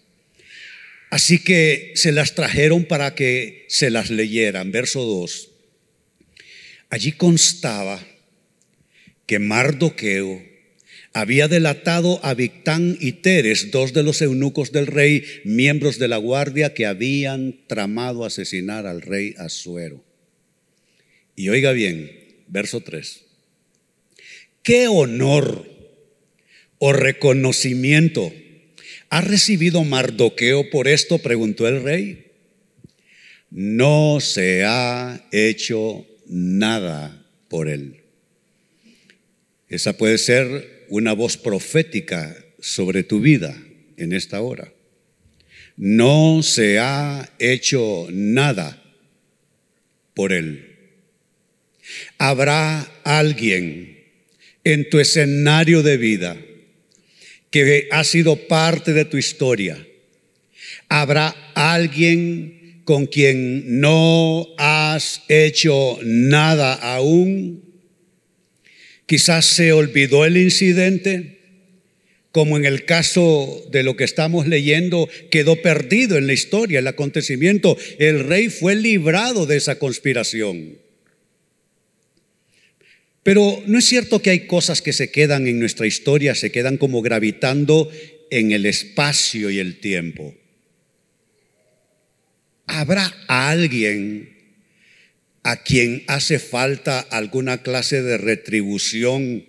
Así 1.08 1.38
que 1.38 1.92
se 1.94 2.12
las 2.12 2.34
trajeron 2.34 2.84
para 2.84 3.14
que 3.14 3.64
se 3.70 3.88
las 3.88 4.10
leyeran. 4.10 4.70
Verso 4.70 5.02
2. 5.02 5.48
Allí 6.90 7.12
constaba 7.12 8.06
que 9.24 9.38
Mardoqueo 9.38 10.47
había 11.20 11.48
delatado 11.48 12.20
a 12.22 12.34
Victán 12.34 12.96
y 13.00 13.12
Teres, 13.12 13.70
dos 13.70 13.92
de 13.92 14.02
los 14.02 14.22
eunucos 14.22 14.70
del 14.70 14.86
rey, 14.86 15.24
miembros 15.44 15.98
de 15.98 16.08
la 16.08 16.16
guardia 16.16 16.74
que 16.74 16.86
habían 16.86 17.56
tramado 17.66 18.24
asesinar 18.24 18.86
al 18.86 19.02
rey 19.02 19.34
Asuero. 19.38 20.04
Y 21.34 21.48
oiga 21.48 21.72
bien, 21.72 22.10
verso 22.46 22.80
3. 22.80 23.24
¿Qué 24.62 24.86
honor 24.86 25.66
o 26.78 26.92
reconocimiento 26.92 28.32
¿Ha 29.10 29.22
recibido 29.22 29.84
Mardoqueo 29.84 30.68
por 30.70 30.86
esto? 30.86 31.18
preguntó 31.18 31.66
el 31.66 31.82
rey. 31.82 32.26
No 33.50 34.18
se 34.20 34.64
ha 34.64 35.26
hecho 35.32 36.06
nada 36.26 37.26
por 37.48 37.68
él. 37.68 38.02
Esa 39.68 39.96
puede 39.96 40.18
ser 40.18 40.77
una 40.88 41.12
voz 41.12 41.36
profética 41.36 42.36
sobre 42.60 43.02
tu 43.02 43.20
vida 43.20 43.56
en 43.96 44.12
esta 44.12 44.40
hora. 44.40 44.72
No 45.76 46.42
se 46.42 46.78
ha 46.78 47.30
hecho 47.38 48.08
nada 48.10 48.82
por 50.14 50.32
él. 50.32 50.76
Habrá 52.18 52.90
alguien 53.04 54.04
en 54.64 54.90
tu 54.90 54.98
escenario 54.98 55.82
de 55.82 55.96
vida 55.96 56.36
que 57.50 57.88
ha 57.90 58.04
sido 58.04 58.36
parte 58.48 58.92
de 58.92 59.04
tu 59.04 59.16
historia. 59.16 59.86
Habrá 60.88 61.28
alguien 61.54 62.82
con 62.84 63.06
quien 63.06 63.80
no 63.80 64.46
has 64.58 65.22
hecho 65.28 65.98
nada 66.02 66.74
aún. 66.74 67.67
Quizás 69.08 69.46
se 69.46 69.72
olvidó 69.72 70.26
el 70.26 70.36
incidente, 70.36 71.38
como 72.30 72.58
en 72.58 72.66
el 72.66 72.84
caso 72.84 73.66
de 73.72 73.82
lo 73.82 73.96
que 73.96 74.04
estamos 74.04 74.46
leyendo, 74.46 75.08
quedó 75.30 75.62
perdido 75.62 76.18
en 76.18 76.26
la 76.26 76.34
historia, 76.34 76.80
el 76.80 76.86
acontecimiento. 76.86 77.78
El 77.98 78.24
rey 78.24 78.50
fue 78.50 78.76
librado 78.76 79.46
de 79.46 79.56
esa 79.56 79.78
conspiración. 79.78 80.76
Pero 83.22 83.62
no 83.64 83.78
es 83.78 83.86
cierto 83.86 84.20
que 84.20 84.28
hay 84.28 84.40
cosas 84.40 84.82
que 84.82 84.92
se 84.92 85.10
quedan 85.10 85.46
en 85.46 85.58
nuestra 85.58 85.86
historia, 85.86 86.34
se 86.34 86.52
quedan 86.52 86.76
como 86.76 87.00
gravitando 87.00 87.90
en 88.30 88.52
el 88.52 88.66
espacio 88.66 89.48
y 89.48 89.58
el 89.58 89.80
tiempo. 89.80 90.34
¿Habrá 92.66 93.06
alguien 93.26 94.37
a 95.42 95.62
quien 95.62 96.04
hace 96.06 96.38
falta 96.38 97.00
alguna 97.00 97.62
clase 97.62 98.02
de 98.02 98.18
retribución, 98.18 99.46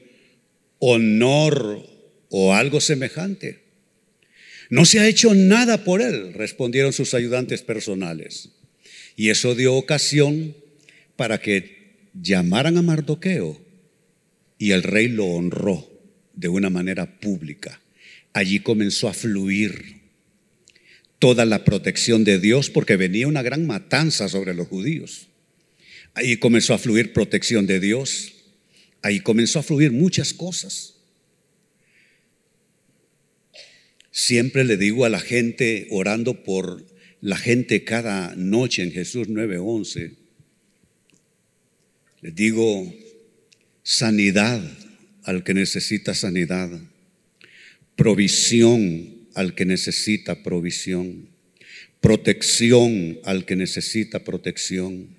honor 0.80 1.86
o 2.30 2.54
algo 2.54 2.82
semejante? 2.82 3.64
No 4.70 4.86
se 4.86 5.00
ha 5.00 5.08
hecho 5.08 5.34
nada 5.34 5.84
por 5.84 6.02
él, 6.02 6.34
respondieron 6.34 6.94
sus 6.94 7.14
ayudantes 7.14 7.64
personales. 7.64 8.50
Y 9.16 9.30
eso 9.30 9.56
dio 9.56 9.74
ocasión 9.76 10.56
para 11.16 11.42
que 11.42 12.10
llamaran 12.14 12.78
a 12.78 12.82
Mardoqueo 12.82 13.60
y 14.58 14.72
el 14.72 14.84
rey 14.84 15.08
lo 15.08 15.26
honró 15.26 15.90
de 16.34 16.50
una 16.50 16.70
manera 16.70 17.20
pública. 17.20 17.82
Allí 18.34 18.60
comenzó 18.60 19.10
a 19.10 19.14
fluir 19.14 20.02
toda 21.18 21.46
la 21.46 21.64
protección 21.64 22.24
de 22.24 22.40
Dios 22.40 22.70
porque 22.70 22.96
venía 22.96 23.28
una 23.28 23.42
gran 23.42 23.66
matanza 23.66 24.30
sobre 24.30 24.54
los 24.54 24.68
judíos. 24.68 25.29
Ahí 26.20 26.36
comenzó 26.36 26.74
a 26.74 26.78
fluir 26.78 27.14
protección 27.14 27.66
de 27.66 27.80
Dios. 27.80 28.34
Ahí 29.02 29.22
comenzó 29.22 29.60
a 29.60 29.64
fluir 29.64 29.94
muchas 29.94 30.34
cosas. 30.34 30.96
Siempre 34.12 34.66
le 34.66 34.76
digo 34.76 35.06
a 35.06 35.10
la 35.10 35.22
gente, 35.22 35.88
orando 35.92 36.44
por 36.44 36.86
la 37.22 37.38
gente 37.38 37.86
cada 37.86 38.36
noche 38.36 38.84
en 38.84 38.92
Jesús 38.92 39.30
9:11, 39.30 40.18
les 42.22 42.36
digo, 42.36 42.94
sanidad 43.82 44.62
al 45.24 45.46
que 45.46 45.54
necesita 45.54 46.14
sanidad, 46.14 46.70
provisión 47.96 49.26
al 49.36 49.56
que 49.56 49.64
necesita 49.64 50.44
provisión, 50.44 51.30
protección 52.02 53.20
al 53.24 53.46
que 53.46 53.56
necesita 53.56 54.26
protección, 54.26 55.19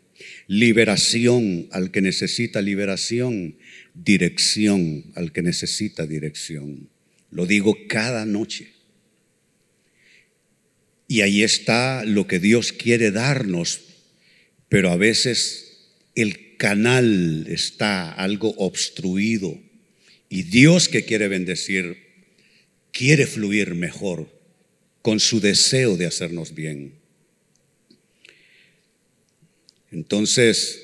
liberación 0.51 1.69
al 1.71 1.93
que 1.93 2.01
necesita 2.01 2.61
liberación, 2.61 3.57
dirección 3.95 5.05
al 5.15 5.31
que 5.31 5.43
necesita 5.43 6.09
dirección. 6.09 6.91
Lo 7.31 7.47
digo 7.47 7.77
cada 7.87 8.27
noche. 8.27 8.73
Y 11.07 11.21
ahí 11.21 11.45
está 11.45 12.05
lo 12.05 12.27
que 12.27 12.41
Dios 12.41 12.73
quiere 12.73 13.13
darnos, 13.13 13.83
pero 14.69 14.91
a 14.91 14.97
veces 14.97 15.93
el 16.17 16.57
canal 16.57 17.47
está 17.49 18.11
algo 18.11 18.53
obstruido 18.57 19.57
y 20.29 20.43
Dios 20.43 20.89
que 20.89 21.05
quiere 21.05 21.29
bendecir 21.29 21.97
quiere 22.93 23.29
fluir 23.29 23.77
mejor 23.77 24.29
con 25.01 25.21
su 25.21 25.39
deseo 25.39 25.97
de 25.97 26.07
hacernos 26.07 26.57
bien. 26.57 27.00
Entonces, 29.91 30.83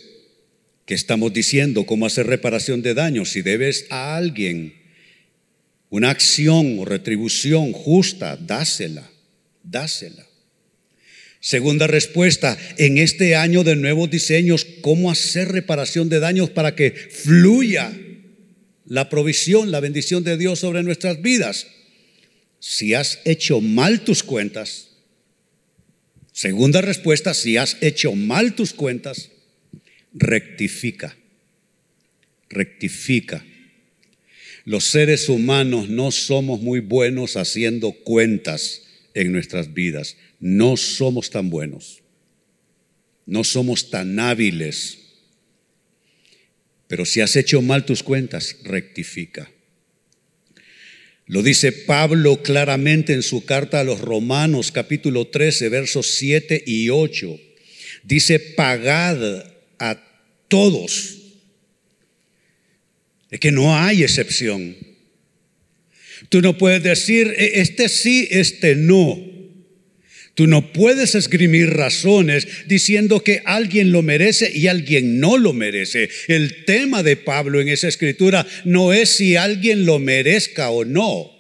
¿qué 0.84 0.94
estamos 0.94 1.32
diciendo? 1.32 1.86
¿Cómo 1.86 2.06
hacer 2.06 2.26
reparación 2.26 2.82
de 2.82 2.94
daños? 2.94 3.30
Si 3.30 3.42
debes 3.42 3.86
a 3.90 4.16
alguien 4.16 4.75
una 5.90 6.10
acción 6.10 6.78
o 6.78 6.84
retribución 6.84 7.72
justa, 7.72 8.36
dásela, 8.36 9.08
dásela. 9.62 10.26
Segunda 11.40 11.86
respuesta, 11.86 12.58
en 12.76 12.98
este 12.98 13.36
año 13.36 13.62
de 13.62 13.76
nuevos 13.76 14.10
diseños, 14.10 14.66
¿cómo 14.80 15.12
hacer 15.12 15.48
reparación 15.48 16.08
de 16.08 16.18
daños 16.18 16.50
para 16.50 16.75
que 16.75 16.90
fluya 16.90 17.96
la 18.84 19.08
provisión, 19.08 19.70
la 19.70 19.78
bendición 19.78 20.25
de 20.25 20.36
Dios 20.36 20.58
sobre 20.58 20.82
nuestras 20.82 21.22
vidas? 21.22 21.68
Si 22.58 22.94
has 22.94 23.20
hecho 23.25 23.60
mal 23.60 24.00
tus 24.00 24.25
cuentas, 24.25 24.86
segunda 26.37 26.83
respuesta, 26.83 27.33
si 27.33 27.57
has 27.57 27.78
hecho 27.81 28.14
mal 28.14 28.55
tus 28.55 28.75
cuentas, 28.75 29.31
rectifica, 30.12 31.16
rectifica. 32.50 33.43
Los 34.66 34.85
seres 34.85 35.31
humanos 35.31 35.88
no 35.88 36.11
somos 36.11 36.61
muy 36.61 36.81
buenos 36.81 37.38
haciendo 37.38 37.93
cuentas 37.93 38.83
en 39.14 39.33
nuestras 39.33 39.73
vidas. 39.73 40.19
No 40.38 40.76
somos 40.76 41.31
tan 41.31 41.49
buenos. 41.49 42.02
No 43.25 43.43
somos 43.43 43.88
tan 43.88 44.19
hábiles. 44.21 44.99
Pero 46.87 47.07
si 47.07 47.23
has 47.23 47.35
hecho 47.37 47.62
mal 47.62 47.87
tus 47.87 48.02
cuentas, 48.02 48.59
rectifica. 48.62 49.50
Lo 51.26 51.42
dice 51.42 51.73
Pablo 51.73 52.42
claramente 52.42 53.12
en 53.12 53.23
su 53.23 53.45
carta 53.45 53.80
a 53.80 53.85
los 53.85 54.00
Romanos 54.00 54.71
capítulo 54.71 55.26
13 55.26 55.68
versos 55.68 56.14
7 56.14 56.62
y 56.64 56.88
8. 56.88 57.40
Dice, 58.04 58.38
pagad 58.38 59.52
a 59.80 60.00
todos. 60.47 61.16
Es 63.30 63.40
que 63.40 63.50
no 63.50 63.77
hay 63.77 64.05
excepción. 64.05 64.77
Tú 66.29 66.40
no 66.40 66.57
puedes 66.57 66.85
decir, 66.85 67.35
e, 67.37 67.61
este 67.61 67.88
sí, 67.88 68.29
este 68.31 68.77
no. 68.77 69.36
Tú 70.37 70.46
no 70.46 70.70
puedes 70.70 71.14
esgrimir 71.14 71.70
razones 71.70 72.46
diciendo 72.66 73.25
que 73.25 73.40
alguien 73.46 73.90
lo 73.90 74.03
merece 74.03 74.53
y 74.55 74.66
alguien 74.66 75.18
no 75.18 75.38
lo 75.38 75.55
merece. 75.55 76.11
El 76.29 76.66
tema 76.66 77.03
de 77.03 77.16
Pablo 77.16 77.59
en 77.59 77.68
esa 77.68 77.88
escritura 77.88 78.46
no 78.66 78.92
es 78.92 79.09
si 79.09 79.37
alguien 79.37 79.87
lo 79.87 79.99
merezca 79.99 80.68
o 80.68 80.85
no, 80.85 81.31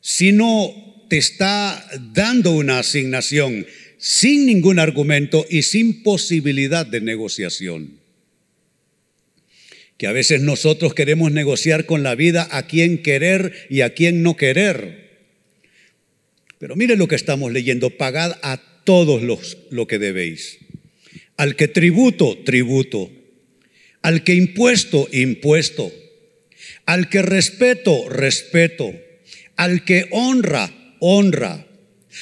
sino 0.00 1.04
te 1.10 1.18
está 1.18 1.84
dando 2.14 2.52
una 2.52 2.78
asignación 2.78 3.66
sin 3.98 4.46
ningún 4.46 4.78
argumento 4.78 5.44
y 5.50 5.62
sin 5.62 6.04
posibilidad 6.04 6.86
de 6.86 7.00
negociación. 7.00 7.98
Que 9.98 10.06
a 10.06 10.12
veces 10.12 10.42
nosotros 10.42 10.94
queremos 10.94 11.32
negociar 11.32 11.86
con 11.86 12.04
la 12.04 12.14
vida 12.14 12.46
a 12.52 12.68
quién 12.68 13.02
querer 13.02 13.52
y 13.68 13.80
a 13.80 13.94
quién 13.94 14.22
no 14.22 14.36
querer. 14.36 15.01
Pero 16.62 16.76
mire 16.76 16.94
lo 16.94 17.08
que 17.08 17.16
estamos 17.16 17.50
leyendo, 17.50 17.90
pagad 17.90 18.38
a 18.40 18.56
todos 18.84 19.20
los 19.20 19.58
lo 19.70 19.88
que 19.88 19.98
debéis. 19.98 20.58
Al 21.36 21.56
que 21.56 21.66
tributo, 21.66 22.38
tributo. 22.44 23.10
Al 24.00 24.22
que 24.22 24.36
impuesto, 24.36 25.08
impuesto. 25.10 25.92
Al 26.86 27.08
que 27.08 27.20
respeto, 27.20 28.08
respeto. 28.08 28.94
Al 29.56 29.84
que 29.84 30.06
honra, 30.12 30.72
honra. 31.00 31.66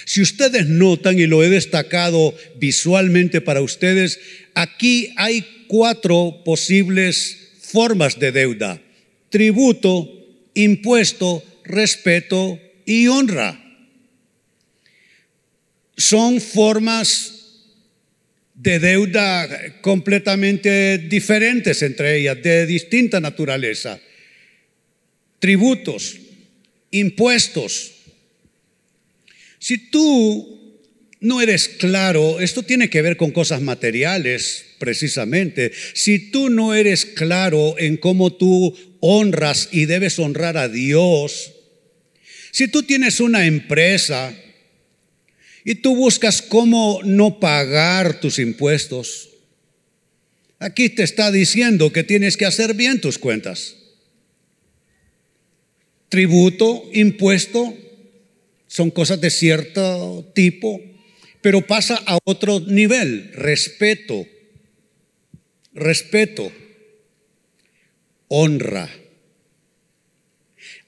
Si 0.07 0.23
ustedes 0.23 0.69
notan, 0.69 1.19
y 1.19 1.27
lo 1.27 1.45
he 1.45 1.51
destacado 1.51 2.35
visualmente 2.57 3.43
para 3.43 3.61
ustedes, 3.61 4.21
aquí 4.55 5.13
hay 5.19 5.45
cuatro 5.67 6.41
posibles 6.47 7.59
formas 7.61 8.19
de 8.19 8.33
deuda. 8.33 8.81
Tributo, 9.29 10.11
impuesto, 10.55 11.45
respeto 11.63 12.59
y 12.87 13.09
honra 13.09 13.60
son 16.01 16.41
formas 16.41 17.41
de 18.55 18.79
deuda 18.79 19.81
completamente 19.81 20.99
diferentes 20.99 21.83
entre 21.83 22.19
ellas, 22.19 22.43
de 22.43 22.67
distinta 22.67 23.21
naturaleza. 23.21 24.01
Tributos, 25.39 26.19
impuestos. 26.91 27.93
Si 29.59 29.91
tú 29.91 30.79
no 31.21 31.41
eres 31.41 31.69
claro, 31.69 32.41
esto 32.41 32.63
tiene 32.63 32.89
que 32.89 33.03
ver 33.03 33.17
con 33.17 33.31
cosas 33.31 33.61
materiales 33.61 34.65
precisamente, 34.79 35.73
si 35.95 36.31
tú 36.31 36.49
no 36.49 36.75
eres 36.75 37.05
claro 37.05 37.77
en 37.79 37.99
cómo 37.99 38.33
tú 38.33 38.75
honras 39.01 39.69
y 39.71 39.85
debes 39.85 40.19
honrar 40.19 40.57
a 40.57 40.69
Dios, 40.69 41.53
si 42.53 42.69
tú 42.69 42.83
tienes 42.83 43.21
una 43.21 43.47
empresa, 43.47 44.35
y 45.65 45.77
tú 45.77 45.95
buscas 45.95 46.43
cómo 46.43 47.01
no 47.05 47.41
pagar 47.41 48.21
tus 48.21 48.39
impuestos. 48.39 49.31
Aquí 50.59 50.91
te 50.91 51.03
está 51.03 51.31
diciendo 51.31 51.93
que 51.93 52.05
tienes 52.05 52.37
que 52.37 52.47
hacer 52.47 52.75
bien 52.75 53.01
tus 53.01 53.19
cuentas. 53.19 53.77
Tributo, 56.09 56.89
impuesto, 56.93 57.75
son 58.67 58.91
cosas 58.91 59.21
de 59.21 59.31
cierto 59.31 60.31
tipo, 60.35 60.81
pero 61.41 61.67
pasa 61.67 62.03
a 62.07 62.19
otro 62.25 62.61
nivel, 62.61 63.33
respeto, 63.33 64.27
respeto, 65.73 66.53
honra. 68.29 68.89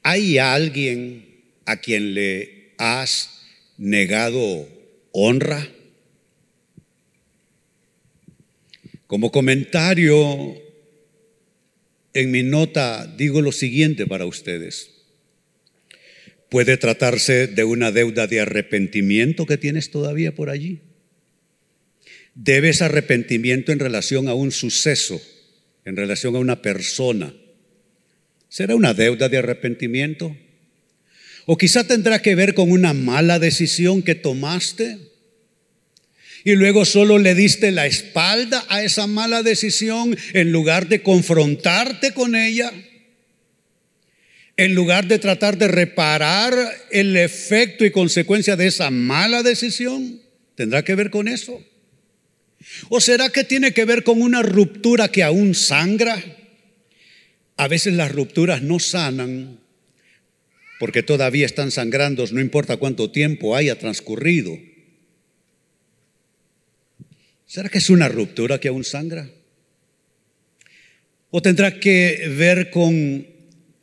¿Hay 0.03 0.39
alguien 0.39 1.43
a 1.65 1.77
quien 1.77 2.15
le 2.15 2.75
has 2.79 3.32
negado 3.77 4.69
honra? 5.13 5.69
Como 9.07 9.31
comentario 9.31 10.57
en 12.15 12.31
mi 12.31 12.43
nota 12.43 13.07
digo 13.07 13.41
lo 13.41 13.53
siguiente 13.53 14.07
para 14.07 14.27
ustedes. 14.27 14.91
Puede 16.49 16.77
tratarse 16.77 17.47
de 17.47 17.65
una 17.65 17.91
deuda 17.93 18.27
de 18.27 18.41
arrepentimiento 18.41 19.47
que 19.47 19.57
tienes 19.57 19.91
todavía 19.91 20.35
por 20.35 20.51
allí. 20.51 20.81
Debes 22.35 22.83
arrepentimiento 22.83 23.73
en 23.73 23.79
relación 23.79 24.29
a 24.29 24.35
un 24.35 24.53
suceso, 24.53 25.21
en 25.85 25.97
relación 25.97 26.37
a 26.37 26.41
una 26.41 26.61
persona. 26.61 27.35
¿Será 28.49 28.75
una 28.75 28.93
deuda 28.93 29.31
de 29.31 29.39
arrepentimiento? 29.39 30.37
O 31.47 31.59
quizá 31.59 31.85
tendrá 31.85 32.23
que 32.23 32.35
ver 32.35 32.55
con 32.55 32.71
una 32.71 32.93
mala 32.93 33.39
decisión 33.39 34.03
que 34.03 34.15
tomaste 34.15 35.13
y 36.45 36.55
luego 36.55 36.85
solo 36.85 37.19
le 37.19 37.35
diste 37.35 37.71
la 37.71 37.87
espalda 37.87 38.65
a 38.69 38.83
esa 38.83 39.07
mala 39.07 39.43
decisión 39.43 40.17
en 40.33 40.51
lugar 40.53 40.89
de 40.89 41.03
confrontarte 41.03 42.13
con 42.13 42.35
ella, 42.35 42.73
en 44.57 44.75
lugar 44.75 45.07
de 45.07 45.19
tratar 45.19 45.57
de 45.57 45.69
reparar 45.69 46.55
el 46.91 47.17
efecto 47.17 47.85
y 47.85 47.93
consecuencia 47.93 48.57
de 48.57 48.67
esa 48.67 48.91
mala 48.91 49.43
decisión. 49.43 50.21
¿Tendrá 50.57 50.85
que 50.85 50.95
ver 50.95 51.11
con 51.11 51.29
eso? 51.29 51.63
¿O 52.89 53.01
será 53.01 53.31
que 53.31 53.45
tiene 53.45 53.73
que 53.73 53.85
ver 53.85 54.03
con 54.03 54.21
una 54.21 54.43
ruptura 54.43 55.09
que 55.09 55.23
aún 55.23 55.55
sangra? 55.55 56.23
A 57.57 57.69
veces 57.69 57.95
las 57.95 58.13
rupturas 58.13 58.63
no 58.63 58.79
sanan 58.79 59.62
porque 60.83 61.05
todavía 61.05 61.47
están 61.47 61.71
sangrando, 61.71 62.27
no 62.33 62.41
importa 62.41 62.77
cuánto 62.77 63.09
tiempo 63.13 63.55
haya 63.55 63.79
transcurrido. 63.79 64.59
¿Será 67.47 67.69
que 67.69 67.79
es 67.79 67.89
una 67.89 68.09
ruptura 68.09 68.59
que 68.59 68.67
aún 68.67 68.83
sangra? 68.83 69.31
¿O 71.31 71.41
tendrá 71.41 71.79
que 71.79 72.29
ver 72.37 72.71
con 72.71 73.29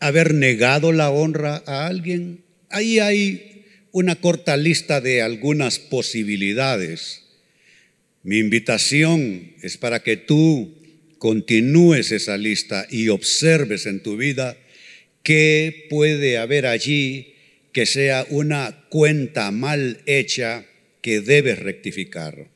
haber 0.01 0.33
negado 0.33 0.91
la 0.91 1.09
honra 1.09 1.63
a 1.65 1.87
alguien? 1.87 2.43
Ahí 2.69 2.99
hay 2.99 3.63
una 3.93 4.17
corta 4.17 4.57
lista 4.57 4.99
de 4.99 5.21
algunas 5.21 5.79
posibilidades. 5.79 7.23
Mi 8.23 8.39
invitación 8.39 9.53
es 9.61 9.77
para 9.77 10.03
que 10.03 10.17
tú 10.17 10.75
continúes 11.17 12.11
esa 12.11 12.35
lista 12.35 12.85
y 12.89 13.07
observes 13.07 13.85
en 13.85 14.03
tu 14.03 14.17
vida 14.17 14.57
qué 15.23 15.87
puede 15.89 16.37
haber 16.37 16.65
allí 16.65 17.35
que 17.71 17.85
sea 17.85 18.25
una 18.29 18.85
cuenta 18.89 19.51
mal 19.51 20.01
hecha 20.05 20.65
que 21.01 21.21
debes 21.21 21.59
rectificar. 21.59 22.49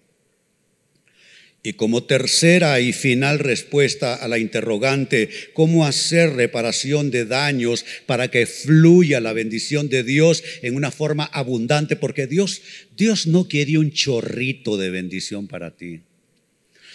Y 1.65 1.73
como 1.73 2.03
tercera 2.03 2.81
y 2.81 2.91
final 2.91 3.39
respuesta 3.39 4.15
a 4.15 4.27
la 4.27 4.37
interrogante, 4.37 5.29
¿cómo 5.53 5.85
hacer 5.85 6.33
reparación 6.33 7.09
de 7.09 7.23
daños 7.23 7.85
para 8.05 8.29
que 8.29 8.45
fluya 8.45 9.21
la 9.21 9.31
bendición 9.31 9.87
de 9.87 10.03
Dios 10.03 10.43
en 10.61 10.75
una 10.75 10.91
forma 10.91 11.23
abundante? 11.23 11.95
Porque 11.95 12.27
Dios, 12.27 12.61
Dios 12.97 13.27
no 13.27 13.47
quiere 13.47 13.77
un 13.77 13.91
chorrito 13.91 14.75
de 14.75 14.89
bendición 14.89 15.47
para 15.47 15.77
ti. 15.77 16.01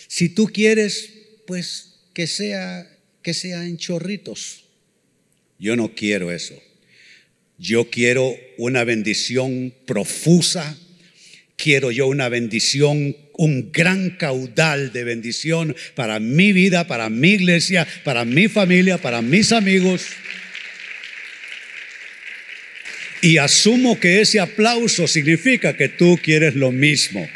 Si 0.06 0.28
tú 0.28 0.48
quieres, 0.48 1.14
pues 1.46 2.00
que 2.12 2.26
sea, 2.26 2.94
que 3.22 3.32
sea 3.32 3.64
en 3.64 3.78
chorritos. 3.78 4.67
Yo 5.58 5.76
no 5.76 5.94
quiero 5.94 6.32
eso. 6.32 6.60
Yo 7.58 7.90
quiero 7.90 8.34
una 8.56 8.84
bendición 8.84 9.74
profusa. 9.86 10.78
Quiero 11.56 11.90
yo 11.90 12.06
una 12.06 12.28
bendición 12.28 13.16
un 13.38 13.70
gran 13.70 14.10
caudal 14.10 14.92
de 14.92 15.04
bendición 15.04 15.74
para 15.94 16.18
mi 16.18 16.52
vida, 16.52 16.88
para 16.88 17.08
mi 17.08 17.30
iglesia, 17.30 17.86
para 18.02 18.24
mi 18.24 18.48
familia, 18.48 18.98
para 18.98 19.22
mis 19.22 19.52
amigos. 19.52 20.06
Y 23.22 23.38
asumo 23.38 23.98
que 23.98 24.20
ese 24.20 24.40
aplauso 24.40 25.06
significa 25.06 25.76
que 25.76 25.88
tú 25.88 26.18
quieres 26.22 26.56
lo 26.56 26.72
mismo. 26.72 27.28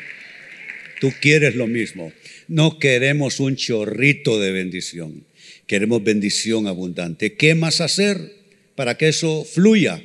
Tú 1.00 1.12
quieres 1.20 1.54
lo 1.54 1.68
mismo. 1.68 2.12
No 2.48 2.80
queremos 2.80 3.38
un 3.38 3.54
chorrito 3.54 4.40
de 4.40 4.50
bendición. 4.50 5.24
Queremos 5.66 6.03
bendición 6.03 6.66
abundante. 6.66 7.35
¿Qué 7.35 7.55
más 7.55 7.81
hacer 7.81 8.37
para 8.75 8.96
que 8.96 9.09
eso 9.09 9.44
fluya? 9.44 10.03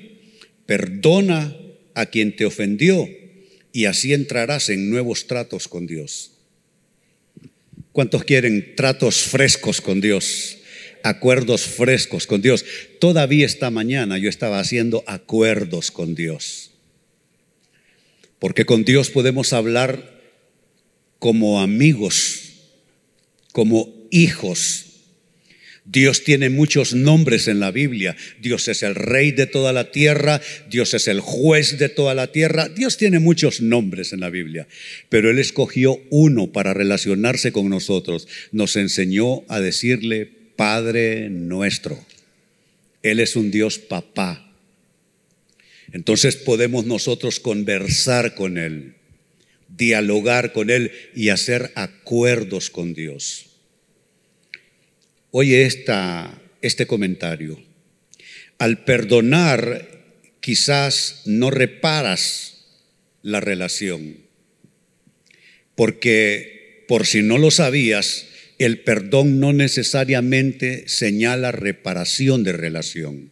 Perdona 0.65 1.55
a 1.93 2.05
quien 2.07 2.35
te 2.35 2.45
ofendió 2.45 3.07
y 3.71 3.85
así 3.85 4.13
entrarás 4.13 4.69
en 4.69 4.89
nuevos 4.89 5.27
tratos 5.27 5.67
con 5.67 5.87
Dios. 5.87 6.31
¿Cuántos 7.91 8.23
quieren 8.23 8.75
tratos 8.75 9.17
frescos 9.21 9.81
con 9.81 10.01
Dios? 10.01 10.57
Acuerdos 11.03 11.61
frescos 11.61 12.27
con 12.27 12.41
Dios. 12.41 12.65
Todavía 12.99 13.45
esta 13.45 13.71
mañana 13.71 14.17
yo 14.17 14.29
estaba 14.29 14.59
haciendo 14.59 15.03
acuerdos 15.07 15.91
con 15.91 16.15
Dios. 16.15 16.71
Porque 18.39 18.65
con 18.65 18.83
Dios 18.83 19.09
podemos 19.09 19.53
hablar 19.53 20.21
como 21.19 21.59
amigos, 21.59 22.53
como 23.51 24.07
hijos, 24.11 24.86
Dios 25.89 26.25
tiene 26.25 26.49
muchos 26.49 26.93
nombres 26.93 27.47
en 27.47 27.61
la 27.61 27.71
Biblia. 27.71 28.17
Dios 28.41 28.67
es 28.67 28.83
el 28.83 28.93
rey 28.93 29.31
de 29.31 29.47
toda 29.47 29.71
la 29.71 29.89
tierra, 29.89 30.41
Dios 30.69 30.93
es 30.93 31.07
el 31.07 31.21
juez 31.21 31.79
de 31.79 31.87
toda 31.87 32.13
la 32.13 32.31
tierra. 32.31 32.67
Dios 32.67 32.97
tiene 32.97 33.19
muchos 33.19 33.61
nombres 33.61 34.11
en 34.11 34.19
la 34.19 34.29
Biblia, 34.29 34.67
pero 35.07 35.29
Él 35.29 35.39
escogió 35.39 36.01
uno 36.09 36.51
para 36.51 36.73
relacionarse 36.73 37.53
con 37.53 37.69
nosotros. 37.69 38.27
Nos 38.51 38.75
enseñó 38.75 39.43
a 39.47 39.61
decirle 39.61 40.29
Padre 40.57 41.29
nuestro. 41.29 41.97
Él 43.01 43.21
es 43.21 43.37
un 43.37 43.49
Dios 43.49 43.79
papá. 43.79 44.53
Entonces 45.93 46.35
podemos 46.35 46.85
nosotros 46.85 47.39
conversar 47.39 48.35
con 48.35 48.57
Él, 48.57 48.95
dialogar 49.69 50.51
con 50.51 50.69
Él 50.69 50.91
y 51.15 51.29
hacer 51.29 51.71
acuerdos 51.75 52.69
con 52.69 52.93
Dios. 52.93 53.46
Oye 55.39 55.67
este 56.63 56.87
comentario. 56.87 57.63
Al 58.57 58.83
perdonar, 58.85 59.87
quizás 60.39 61.21
no 61.25 61.51
reparas 61.51 62.65
la 63.21 63.39
relación, 63.39 64.17
porque 65.75 66.85
por 66.87 67.05
si 67.05 67.21
no 67.21 67.37
lo 67.37 67.51
sabías, 67.51 68.25
el 68.57 68.79
perdón 68.79 69.39
no 69.39 69.53
necesariamente 69.53 70.87
señala 70.87 71.51
reparación 71.51 72.43
de 72.43 72.53
relación. 72.53 73.29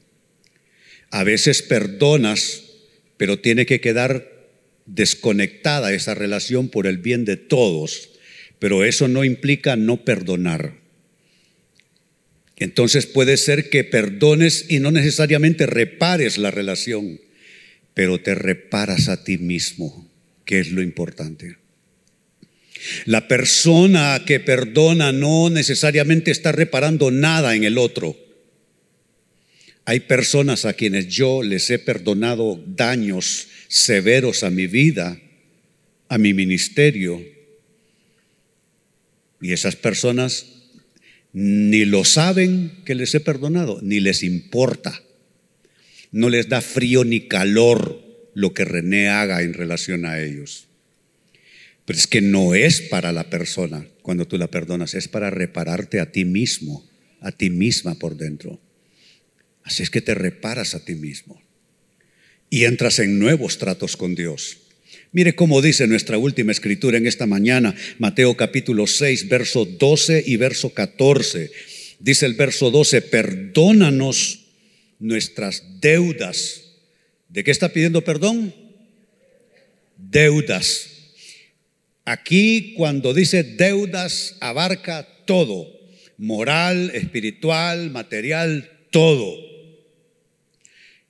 A 1.10 1.24
veces 1.24 1.64
perdonas, 1.64 2.66
pero 3.18 3.40
tiene 3.40 3.66
que 3.66 3.82
quedar 3.82 4.32
desconectada 4.86 5.92
esa 5.92 6.14
relación 6.14 6.70
por 6.70 6.86
el 6.86 7.00
bien 7.00 7.26
de 7.26 7.38
todos, 7.38 8.12
pero 8.60 8.84
eso 8.86 9.08
no 9.08 9.24
implica 9.24 9.76
no 9.76 10.06
perdonar. 10.06 10.85
Entonces 12.58 13.06
puede 13.06 13.38
ser 13.38 13.70
que 13.70 13.84
perdones 13.84 14.66
y 14.70 14.80
no 14.80 14.92
necesariamente 14.92 15.66
repares 15.66 16.38
la 16.38 16.52
relación, 16.52 17.20
pero 17.94 18.20
te 18.22 18.36
reparas 18.36 19.10
a 19.10 19.24
ti 19.24 19.38
mismo, 19.38 20.10
que 20.46 20.60
es 20.60 20.72
lo 20.72 20.82
importante. 20.82 21.58
La 23.06 23.28
persona 23.28 24.22
que 24.26 24.40
perdona 24.40 25.12
no 25.12 25.50
necesariamente 25.50 26.32
está 26.32 26.52
reparando 26.52 27.12
nada 27.12 27.56
en 27.56 27.64
el 27.64 27.78
otro. 27.78 28.16
Hay 29.86 30.02
personas 30.02 30.66
a 30.66 30.74
quienes 30.74 31.08
yo 31.08 31.44
les 31.44 31.70
he 31.70 31.80
perdonado 31.80 32.64
daños 32.66 33.48
severos 33.68 34.44
a 34.44 34.50
mi 34.50 34.68
vida, 34.68 35.20
a 36.10 36.18
mi 36.18 36.34
ministerio, 36.34 37.24
y 39.42 39.52
esas 39.52 39.76
personas 39.76 40.55
ni 41.38 41.84
lo 41.84 42.06
saben 42.06 42.72
que 42.86 42.96
les 42.96 43.14
he 43.14 43.20
perdonado, 43.20 43.82
ni 43.82 44.00
les 44.00 44.24
importa. 44.24 45.04
No 46.14 46.30
les 46.30 46.48
da 46.48 46.62
frío 46.62 47.04
ni 47.04 47.28
calor 47.28 48.02
lo 48.34 48.54
que 48.54 48.64
René 48.64 49.10
haga 49.10 49.42
en 49.42 49.54
relación 49.54 50.06
a 50.06 50.22
ellos. 50.22 50.70
Pero 51.84 52.00
es 52.00 52.08
que 52.08 52.22
no 52.22 52.56
es 52.56 52.80
para 52.80 53.12
la 53.12 53.30
persona 53.30 53.86
cuando 54.02 54.26
tú 54.26 54.38
la 54.38 54.48
perdonas, 54.48 54.94
es 54.94 55.10
para 55.10 55.30
repararte 55.30 56.00
a 56.00 56.10
ti 56.10 56.24
mismo, 56.24 56.90
a 57.20 57.34
ti 57.34 57.50
misma 57.50 57.96
por 57.96 58.16
dentro. 58.16 58.62
Así 59.64 59.84
es 59.84 59.90
que 59.90 60.00
te 60.00 60.16
reparas 60.16 60.74
a 60.74 60.86
ti 60.86 60.96
mismo 60.96 61.42
y 62.50 62.64
entras 62.64 63.00
en 63.00 63.20
nuevos 63.20 63.58
tratos 63.58 63.98
con 63.98 64.16
Dios. 64.16 64.60
Mire 65.16 65.34
cómo 65.34 65.62
dice 65.62 65.88
nuestra 65.88 66.18
última 66.18 66.52
escritura 66.52 66.98
en 66.98 67.08
esta 67.08 67.26
mañana, 67.26 67.74
Mateo 68.00 68.36
capítulo 68.36 68.86
6, 68.86 69.30
verso 69.30 69.64
12 69.64 70.26
y 70.28 70.36
verso 70.36 70.74
14. 70.74 71.52
Dice 72.00 72.26
el 72.26 72.34
verso 72.34 72.70
12, 72.70 73.02
perdónanos 73.02 74.42
nuestras 75.00 75.80
deudas. 75.80 76.64
¿De 77.30 77.46
qué 77.46 77.52
está 77.52 77.72
pidiendo 77.72 78.04
perdón? 78.04 78.54
Deudas. 79.96 80.90
Aquí 82.04 82.74
cuando 82.76 83.14
dice 83.14 83.44
deudas 83.44 84.36
abarca 84.42 85.08
todo, 85.24 85.66
moral, 86.18 86.92
espiritual, 86.94 87.90
material, 87.90 88.70
todo. 88.92 89.55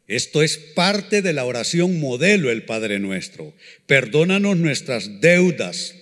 Esto 0.08 0.44
es 0.44 0.58
parte 0.58 1.22
de 1.22 1.34
la 1.34 1.46
oración 1.46 2.00
modelo 2.00 2.52
el 2.52 2.64
Padre 2.64 3.00
nuestro. 3.00 3.54
Perdónanos 3.88 4.58
nuestras 4.58 5.20
deudas, 5.20 5.96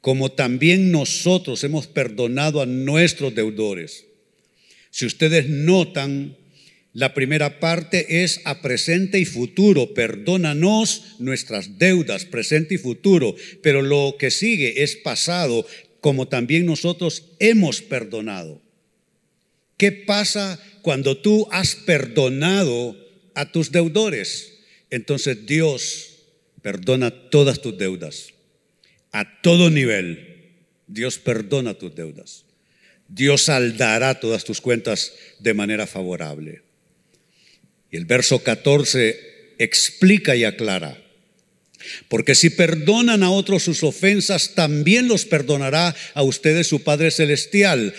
como 0.00 0.32
también 0.32 0.90
nosotros 0.90 1.62
hemos 1.62 1.86
perdonado 1.86 2.62
a 2.62 2.66
nuestros 2.66 3.34
deudores. 3.34 4.06
Si 4.90 5.04
ustedes 5.04 5.48
notan, 5.48 6.36
la 6.94 7.12
primera 7.12 7.60
parte 7.60 8.22
es 8.22 8.40
a 8.44 8.62
presente 8.62 9.18
y 9.18 9.24
futuro. 9.26 9.92
Perdónanos 9.92 11.16
nuestras 11.18 11.78
deudas, 11.78 12.24
presente 12.24 12.76
y 12.76 12.78
futuro. 12.78 13.34
Pero 13.62 13.82
lo 13.82 14.16
que 14.18 14.30
sigue 14.30 14.82
es 14.84 14.96
pasado, 14.96 15.66
como 16.00 16.28
también 16.28 16.64
nosotros 16.64 17.32
hemos 17.40 17.82
perdonado. 17.82 18.62
¿Qué 19.76 19.90
pasa 19.90 20.62
cuando 20.82 21.18
tú 21.18 21.48
has 21.50 21.74
perdonado 21.74 23.03
a 23.34 23.50
tus 23.50 23.72
deudores, 23.72 24.52
entonces 24.90 25.46
Dios 25.46 26.10
perdona 26.62 27.10
todas 27.10 27.60
tus 27.60 27.76
deudas, 27.76 28.28
a 29.12 29.42
todo 29.42 29.70
nivel. 29.70 30.30
Dios 30.86 31.18
perdona 31.18 31.74
tus 31.74 31.94
deudas. 31.94 32.44
Dios 33.08 33.42
saldará 33.42 34.18
todas 34.20 34.44
tus 34.44 34.60
cuentas 34.60 35.12
de 35.38 35.54
manera 35.54 35.86
favorable. 35.86 36.62
Y 37.90 37.96
el 37.96 38.06
verso 38.06 38.42
14 38.42 39.54
explica 39.58 40.36
y 40.36 40.44
aclara. 40.44 41.00
Porque 42.08 42.34
si 42.34 42.50
perdonan 42.50 43.22
a 43.22 43.30
otros 43.30 43.62
sus 43.62 43.82
ofensas, 43.82 44.54
también 44.54 45.06
los 45.06 45.26
perdonará 45.26 45.94
a 46.14 46.22
ustedes 46.22 46.66
su 46.66 46.82
Padre 46.82 47.10
Celestial. 47.10 47.94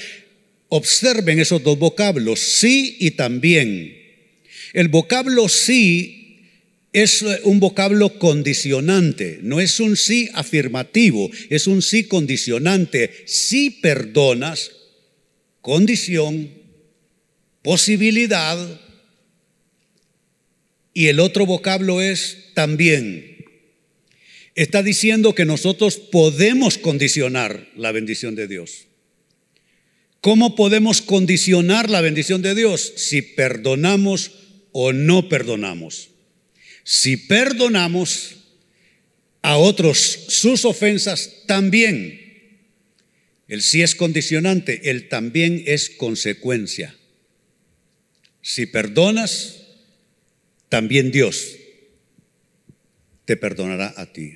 Observen 0.69 1.39
esos 1.39 1.63
dos 1.63 1.78
vocablos, 1.78 2.39
sí 2.39 2.98
y 3.00 3.12
también. 3.12 4.05
El 4.75 4.89
vocablo 4.89 5.47
sí 5.47 6.41
es 6.91 7.23
un 7.43 7.61
vocablo 7.61 8.19
condicionante, 8.19 9.39
no 9.41 9.61
es 9.61 9.79
un 9.79 9.95
sí 9.95 10.29
afirmativo, 10.33 11.31
es 11.49 11.67
un 11.67 11.81
sí 11.81 12.03
condicionante. 12.03 13.23
Si 13.25 13.69
perdonas, 13.69 14.73
condición, 15.61 16.51
posibilidad, 17.61 18.81
y 20.93 21.07
el 21.07 21.21
otro 21.21 21.45
vocablo 21.45 22.01
es 22.01 22.49
también. 22.53 23.45
Está 24.55 24.83
diciendo 24.83 25.33
que 25.33 25.45
nosotros 25.45 25.95
podemos 25.95 26.77
condicionar 26.77 27.69
la 27.77 27.93
bendición 27.93 28.35
de 28.35 28.49
Dios. 28.49 28.88
¿Cómo 30.19 30.53
podemos 30.55 31.01
condicionar 31.01 31.89
la 31.89 32.01
bendición 32.01 32.41
de 32.41 32.55
Dios? 32.55 32.91
Si 32.97 33.21
perdonamos 33.21 34.31
o 34.77 34.91
no 34.91 35.29
perdonamos. 35.29 36.09
Si 36.83 37.15
perdonamos 37.15 38.35
a 39.41 39.55
otros 39.55 39.97
sus 40.27 40.65
ofensas, 40.65 41.43
también. 41.47 42.59
El 43.47 43.61
sí 43.61 43.83
es 43.83 43.95
condicionante, 43.95 44.89
el 44.89 45.07
también 45.07 45.63
es 45.65 45.89
consecuencia. 45.89 46.93
Si 48.41 48.65
perdonas, 48.65 49.61
también 50.67 51.09
Dios 51.09 51.55
te 53.23 53.38
perdonará 53.38 53.93
a 53.95 54.11
ti. 54.11 54.33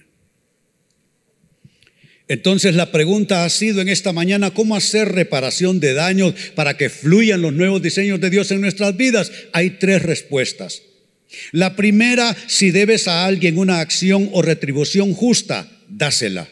Entonces 2.30 2.76
la 2.76 2.92
pregunta 2.92 3.44
ha 3.44 3.50
sido 3.50 3.82
en 3.82 3.90
esta 3.90 4.14
mañana, 4.14 4.52
¿cómo 4.52 4.76
hacer 4.76 5.12
reparación 5.12 5.80
de 5.80 5.96
daños 5.96 6.36
para 6.54 6.78
que 6.78 6.92
fluyan 6.92 7.42
los 7.42 7.54
nuevos 7.54 7.82
diseños 7.82 8.22
de 8.22 8.30
Dios 8.30 8.52
en 8.52 8.62
nuestras 8.62 8.96
vidas? 8.96 9.32
Hay 9.52 9.72
tres 9.72 10.04
respuestas. 10.04 10.84
La 11.52 11.76
primera, 11.76 12.38
si 12.48 12.70
debes 12.70 13.08
a 13.08 13.26
alguien 13.26 13.58
una 13.58 13.80
acción 13.80 14.30
o 14.32 14.44
retribución 14.44 15.16
justa, 15.16 15.72
dásela. 15.90 16.48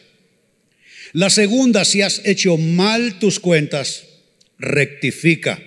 La 1.12 1.30
segunda, 1.30 1.84
si 1.84 2.02
has 2.02 2.22
hecho 2.24 2.56
mal 2.56 3.20
tus 3.20 3.38
cuentas, 3.38 4.04
rectifica. 4.58 5.62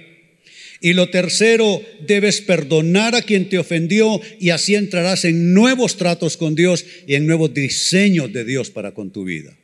Y 0.81 0.91
lo 0.91 1.09
tercero, 1.09 1.81
debes 2.05 2.41
perdonar 2.41 3.15
a 3.15 3.21
quien 3.21 3.47
te 3.47 3.57
ofendió 3.57 4.19
y 4.41 4.49
así 4.49 4.75
entrarás 4.75 5.23
en 5.23 5.53
nuevos 5.53 5.95
tratos 5.95 6.35
con 6.35 6.53
Dios 6.53 6.85
y 7.07 7.15
en 7.15 7.27
nuevos 7.27 7.53
diseños 7.53 8.33
de 8.33 8.43
Dios 8.43 8.71
para 8.71 8.93
con 8.93 9.11
tu 9.11 9.23
vida. 9.23 9.57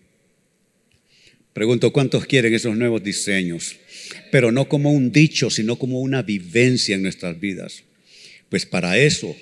Pregunto, 1.58 1.92
¿cuántos 1.92 2.28
quieren 2.28 2.54
esos 2.54 2.78
nuevos 2.78 3.04
diseños? 3.04 3.78
Pero 4.32 4.52
no 4.52 4.70
como 4.70 4.92
un 4.92 5.12
dicho, 5.12 5.50
sino 5.50 5.80
como 5.80 6.02
una 6.02 6.22
vivencia 6.22 6.94
en 6.94 7.02
nuestras 7.02 7.40
vidas. 7.40 7.84
Pues 8.48 8.68
para 8.68 9.00
eso, 9.00 9.36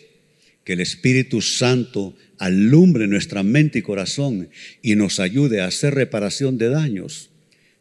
que 0.63 0.71
el 0.71 0.79
Espíritu 0.79 1.41
Santo 1.41 2.15
alumbre 2.37 3.07
nuestra 3.07 3.43
mente 3.43 3.79
y 3.79 3.81
corazón 3.81 4.49
y 4.81 4.95
nos 4.95 5.19
ayude 5.19 5.59
a 5.59 5.65
hacer 5.65 5.93
reparación 5.93 6.57
de 6.57 6.69
daños, 6.69 7.31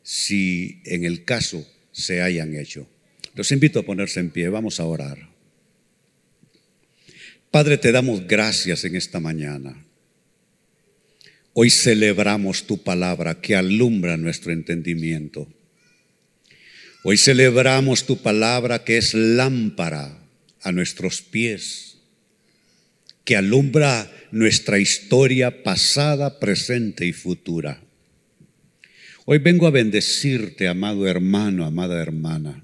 si 0.02 0.80
en 0.84 1.04
el 1.04 1.22
caso 1.22 1.64
se 1.92 2.20
hayan 2.20 2.56
hecho. 2.56 2.88
Los 3.36 3.52
invito 3.52 3.78
a 3.78 3.84
ponerse 3.84 4.18
en 4.18 4.30
pie, 4.30 4.48
vamos 4.48 4.80
a 4.80 4.84
orar. 4.84 5.28
Padre, 7.52 7.78
te 7.78 7.92
damos 7.92 8.26
gracias 8.26 8.84
en 8.84 8.96
esta 8.96 9.20
mañana. 9.20 9.83
Hoy 11.56 11.70
celebramos 11.70 12.66
tu 12.66 12.82
palabra 12.82 13.40
que 13.40 13.54
alumbra 13.54 14.16
nuestro 14.16 14.50
entendimiento. 14.50 15.46
Hoy 17.04 17.16
celebramos 17.16 18.06
tu 18.06 18.20
palabra 18.20 18.82
que 18.82 18.96
es 18.96 19.14
lámpara 19.14 20.18
a 20.62 20.72
nuestros 20.72 21.22
pies, 21.22 21.98
que 23.24 23.36
alumbra 23.36 24.10
nuestra 24.32 24.80
historia 24.80 25.62
pasada, 25.62 26.40
presente 26.40 27.06
y 27.06 27.12
futura. 27.12 27.80
Hoy 29.24 29.38
vengo 29.38 29.68
a 29.68 29.70
bendecirte, 29.70 30.66
amado 30.66 31.06
hermano, 31.06 31.66
amada 31.66 32.02
hermana. 32.02 32.63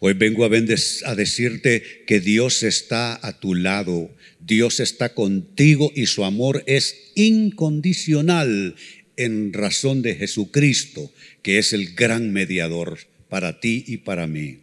Hoy 0.00 0.14
vengo 0.14 0.44
a, 0.44 0.48
a, 0.48 1.14
decirte 1.14 2.04
que 2.06 2.20
Dios 2.20 2.62
está 2.62 3.18
a 3.26 3.38
tu 3.38 3.54
lado, 3.54 4.10
Dios 4.40 4.80
está 4.80 5.14
contigo 5.14 5.92
y 5.94 6.06
su 6.06 6.24
amor 6.24 6.62
es 6.66 7.12
incondicional 7.14 8.76
en 9.16 9.52
razón 9.52 10.02
de 10.02 10.16
Jesucristo, 10.16 11.12
que 11.42 11.58
es 11.58 11.72
el 11.72 11.94
gran 11.94 12.32
mediador 12.32 12.98
para 13.28 13.60
ti 13.60 13.84
y 13.86 13.98
para 13.98 14.26
mí. 14.26 14.58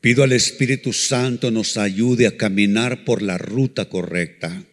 Pido 0.00 0.22
al 0.22 0.32
Espíritu 0.32 0.92
Santo 0.92 1.50
nos 1.50 1.76
ayude 1.76 2.26
a 2.26 2.36
caminar 2.36 3.04
por 3.04 3.22
la 3.22 3.38
ruta 3.38 3.88
correcta. 3.88 4.64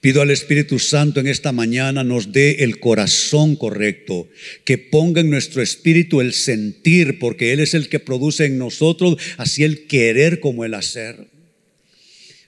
Pido 0.00 0.20
al 0.20 0.30
Espíritu 0.30 0.78
Santo 0.78 1.20
en 1.20 1.26
esta 1.26 1.52
mañana 1.52 2.04
nos 2.04 2.32
dé 2.32 2.64
el 2.64 2.78
corazón 2.80 3.56
correcto, 3.56 4.28
que 4.64 4.78
ponga 4.78 5.20
en 5.20 5.30
nuestro 5.30 5.62
espíritu 5.62 6.20
el 6.20 6.34
sentir, 6.34 7.18
porque 7.18 7.52
Él 7.52 7.60
es 7.60 7.74
el 7.74 7.88
que 7.88 8.00
produce 8.00 8.44
en 8.44 8.58
nosotros 8.58 9.16
así 9.38 9.64
el 9.64 9.86
querer 9.86 10.40
como 10.40 10.64
el 10.64 10.74
hacer. 10.74 11.28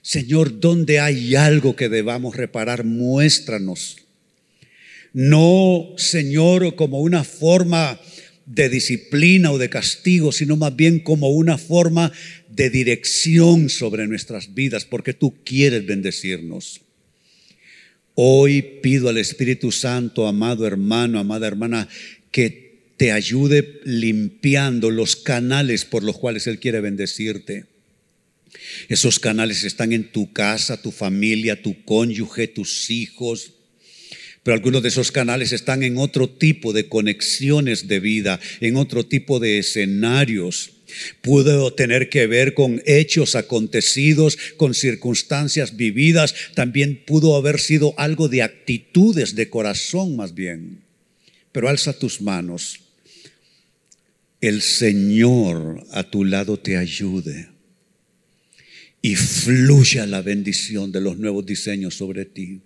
Señor, 0.01 0.59
¿dónde 0.59 0.99
hay 0.99 1.35
algo 1.35 1.75
que 1.75 1.89
debamos 1.89 2.35
reparar? 2.35 2.83
Muéstranos. 2.83 3.97
No, 5.13 5.93
Señor, 5.97 6.75
como 6.75 7.01
una 7.01 7.23
forma 7.23 7.99
de 8.45 8.69
disciplina 8.69 9.51
o 9.51 9.57
de 9.57 9.69
castigo, 9.69 10.31
sino 10.31 10.55
más 10.55 10.75
bien 10.75 10.99
como 10.99 11.31
una 11.31 11.57
forma 11.57 12.13
de 12.49 12.69
dirección 12.69 13.69
sobre 13.69 14.07
nuestras 14.07 14.53
vidas, 14.53 14.85
porque 14.85 15.13
tú 15.13 15.43
quieres 15.43 15.85
bendecirnos. 15.85 16.86
Hoy 18.19 18.63
pido 18.81 19.09
al 19.09 19.17
Espíritu 19.19 19.71
Santo, 19.71 20.25
amado 20.25 20.65
hermano, 20.65 21.19
amada 21.19 21.45
hermana, 21.45 21.87
que 22.31 22.79
te 22.97 23.11
ayude 23.11 23.79
limpiando 23.83 24.89
los 24.89 25.15
canales 25.15 25.85
por 25.85 26.01
los 26.01 26.17
cuales 26.17 26.47
Él 26.47 26.59
quiere 26.59 26.81
bendecirte. 26.81 27.65
Esos 28.89 29.19
canales 29.19 29.63
están 29.63 29.93
en 29.93 30.11
tu 30.11 30.33
casa, 30.33 30.81
tu 30.81 30.89
familia, 30.91 31.61
tu 31.61 31.83
cónyuge, 31.83 32.47
tus 32.47 32.89
hijos, 32.89 33.53
pero 34.47 34.55
algunos 34.55 34.81
de 34.81 34.87
esos 34.87 35.11
canales 35.11 35.51
están 35.51 35.83
en 35.83 35.97
otro 35.97 36.29
tipo 36.29 36.71
de 36.71 36.87
conexiones 36.87 37.89
de 37.89 37.99
vida, 37.99 38.39
en 38.61 38.77
otro 38.77 39.05
tipo 39.05 39.41
de 39.41 39.57
escenarios. 39.57 40.71
Pudo 41.21 41.73
tener 41.73 42.07
que 42.07 42.27
ver 42.27 42.53
con 42.53 42.81
hechos 42.85 43.35
acontecidos, 43.35 44.37
con 44.55 44.73
circunstancias 44.73 45.75
vividas, 45.75 46.33
también 46.53 47.03
pudo 47.05 47.35
haber 47.35 47.59
sido 47.59 47.93
algo 47.97 48.29
de 48.29 48.41
actitudes 48.41 49.35
de 49.35 49.49
corazón 49.49 50.15
más 50.15 50.33
bien. 50.33 50.79
Pero 51.51 51.67
alza 51.67 51.91
tus 51.91 52.21
manos. 52.21 52.79
El 54.39 54.61
Señor 54.61 55.85
a 55.91 56.03
tu 56.03 56.23
lado 56.23 56.57
te 56.57 56.77
ayude 56.77 57.49
y 59.01 59.17
fluya 59.17 60.05
la 60.05 60.21
bendición 60.21 60.93
de 60.93 61.01
los 61.01 61.17
nuevos 61.17 61.45
diseños 61.45 61.95
sobre 61.95 62.23
ti. 62.23 62.61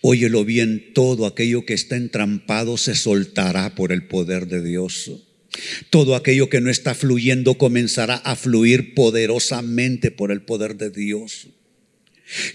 Óyelo 0.00 0.44
bien, 0.44 0.92
todo 0.94 1.26
aquello 1.26 1.64
que 1.64 1.74
está 1.74 1.96
entrampado 1.96 2.76
se 2.76 2.94
soltará 2.94 3.74
por 3.74 3.92
el 3.92 4.06
poder 4.06 4.46
de 4.46 4.62
Dios. 4.62 5.10
Todo 5.90 6.16
aquello 6.16 6.48
que 6.48 6.60
no 6.60 6.70
está 6.70 6.94
fluyendo 6.94 7.58
comenzará 7.58 8.16
a 8.16 8.36
fluir 8.36 8.94
poderosamente 8.94 10.10
por 10.10 10.32
el 10.32 10.42
poder 10.42 10.76
de 10.76 10.90
Dios. 10.90 11.48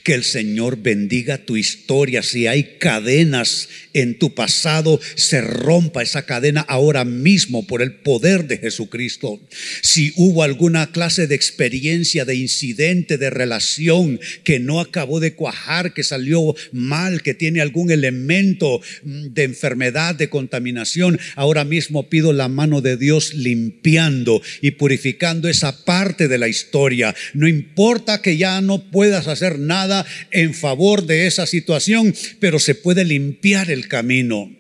Que 0.04 0.14
el 0.14 0.24
Señor 0.24 0.82
bendiga 0.82 1.38
tu 1.40 1.58
historia. 1.58 2.24
Si 2.24 2.48
hay 2.48 2.78
cadenas 2.80 3.70
en 3.94 4.18
tu 4.18 4.34
pasado, 4.34 5.00
se 5.16 5.42
rompa 5.42 6.04
esa 6.04 6.26
cadena 6.26 6.62
ahora 6.62 7.06
mismo 7.06 7.66
por 7.66 7.82
el 7.82 7.94
poder 7.94 8.48
de 8.48 8.58
Jesucristo. 8.58 9.40
Si 9.82 10.14
hubo 10.16 10.44
alguna 10.44 10.92
clase 10.92 11.28
de 11.28 11.36
experiencia, 11.36 12.26
de 12.26 12.36
incidente, 12.36 13.18
de 13.18 13.30
relación 13.30 14.20
que 14.44 14.60
no 14.60 14.80
acabó 14.80 15.20
de 15.20 15.34
cuajar, 15.34 15.94
que 15.94 16.04
salió 16.04 16.56
mal, 16.72 17.22
que 17.22 17.34
tiene 17.34 17.62
algún 17.62 17.92
elemento 17.92 18.82
mm, 19.04 19.28
de 19.34 19.44
enfermedad, 19.44 20.16
de 20.16 20.30
contaminación, 20.30 21.20
ahora 21.36 21.64
mismo 21.66 22.10
pido 22.10 22.34
la 22.34 22.48
mano 22.48 22.82
de 22.82 22.98
Dios 22.98 23.34
limpiando 23.34 24.42
y 24.62 24.72
purificando 24.72 25.50
esa 25.50 25.86
parte 25.86 26.28
de 26.28 26.38
la 26.38 26.48
historia. 26.48 27.16
No 27.34 27.48
importa 27.48 28.22
que 28.22 28.38
ya 28.38 28.62
no 28.62 28.92
puedas 28.92 29.28
hacer 29.28 29.60
nada 29.68 30.06
en 30.32 30.54
favor 30.54 31.06
de 31.06 31.28
esa 31.28 31.46
situación, 31.46 32.16
pero 32.40 32.60
se 32.60 32.76
puede 32.76 33.06
limpiar 33.06 33.70
el 33.70 33.88
camino. 33.88 34.52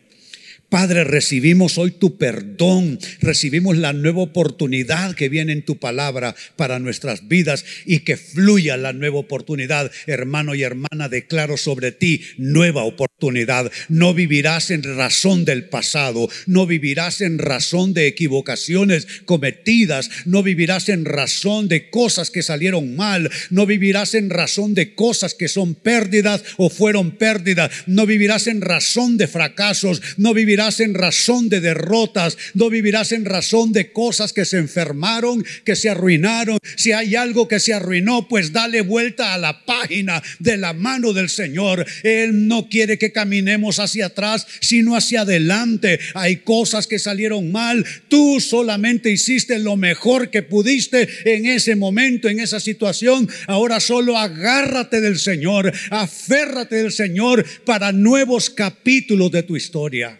Padre, 0.69 1.05
recibimos 1.05 1.77
hoy 1.77 1.91
tu 1.91 2.17
perdón, 2.17 2.99
recibimos 3.21 3.77
la 3.77 3.93
nueva 3.93 4.19
oportunidad 4.19 5.15
que 5.15 5.29
viene 5.29 5.53
en 5.53 5.63
tu 5.63 5.77
palabra 5.77 6.35
para 6.57 6.77
nuestras 6.77 7.29
vidas 7.29 7.63
y 7.85 7.99
que 7.99 8.17
fluya 8.17 8.75
la 8.75 8.91
nueva 8.91 9.19
oportunidad. 9.19 9.89
Hermano 10.07 10.55
y 10.55 10.63
hermana, 10.63 11.07
declaro 11.07 11.55
sobre 11.55 11.93
ti 11.93 12.21
nueva 12.37 12.83
oportunidad. 12.83 13.71
No 13.87 14.13
vivirás 14.13 14.69
en 14.69 14.83
razón 14.83 15.45
del 15.45 15.69
pasado, 15.69 16.27
no 16.47 16.67
vivirás 16.67 17.21
en 17.21 17.39
razón 17.39 17.93
de 17.93 18.07
equivocaciones 18.07 19.07
cometidas, 19.23 20.09
no 20.25 20.43
vivirás 20.43 20.89
en 20.89 21.05
razón 21.05 21.69
de 21.69 21.89
cosas 21.89 22.29
que 22.29 22.43
salieron 22.43 22.97
mal, 22.97 23.31
no 23.51 23.65
vivirás 23.65 24.15
en 24.15 24.29
razón 24.29 24.73
de 24.73 24.95
cosas 24.95 25.33
que 25.33 25.47
son 25.47 25.75
pérdidas 25.75 26.43
o 26.57 26.69
fueron 26.69 27.11
pérdidas, 27.11 27.71
no 27.85 28.05
vivirás 28.05 28.47
en 28.47 28.59
razón 28.59 29.15
de 29.15 29.27
fracasos, 29.27 30.01
no 30.17 30.33
vivirás 30.33 30.56
vivirás 30.57 30.79
en 30.79 30.95
razón 30.95 31.49
de 31.49 31.61
derrotas, 31.61 32.35
no 32.55 32.71
vivirás 32.71 33.11
en 33.11 33.25
razón 33.25 33.73
de 33.73 33.91
cosas 33.91 34.33
que 34.33 34.43
se 34.43 34.57
enfermaron, 34.57 35.45
que 35.63 35.75
se 35.75 35.87
arruinaron. 35.87 36.57
Si 36.75 36.93
hay 36.93 37.15
algo 37.15 37.47
que 37.47 37.59
se 37.59 37.75
arruinó, 37.75 38.27
pues 38.27 38.53
dale 38.53 38.81
vuelta 38.81 39.35
a 39.35 39.37
la 39.37 39.65
página 39.65 40.23
de 40.39 40.57
la 40.57 40.73
mano 40.73 41.13
del 41.13 41.29
Señor. 41.29 41.85
Él 42.01 42.47
no 42.47 42.69
quiere 42.69 42.97
que 42.97 43.11
caminemos 43.11 43.77
hacia 43.77 44.07
atrás, 44.07 44.47
sino 44.59 44.95
hacia 44.95 45.21
adelante. 45.21 45.99
Hay 46.15 46.37
cosas 46.37 46.87
que 46.87 46.97
salieron 46.97 47.51
mal. 47.51 47.85
Tú 48.07 48.39
solamente 48.39 49.11
hiciste 49.11 49.59
lo 49.59 49.75
mejor 49.75 50.31
que 50.31 50.41
pudiste 50.41 51.07
en 51.25 51.45
ese 51.45 51.75
momento, 51.75 52.29
en 52.29 52.39
esa 52.39 52.59
situación. 52.59 53.29
Ahora 53.45 53.79
solo 53.79 54.17
agárrate 54.17 55.01
del 55.01 55.19
Señor, 55.19 55.71
aférrate 55.91 56.77
del 56.77 56.91
Señor 56.91 57.45
para 57.63 57.91
nuevos 57.91 58.49
capítulos 58.49 59.29
de 59.29 59.43
tu 59.43 59.55
historia. 59.55 60.17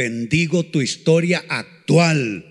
Bendigo 0.00 0.64
tu 0.64 0.80
historia 0.80 1.44
actual 1.46 2.46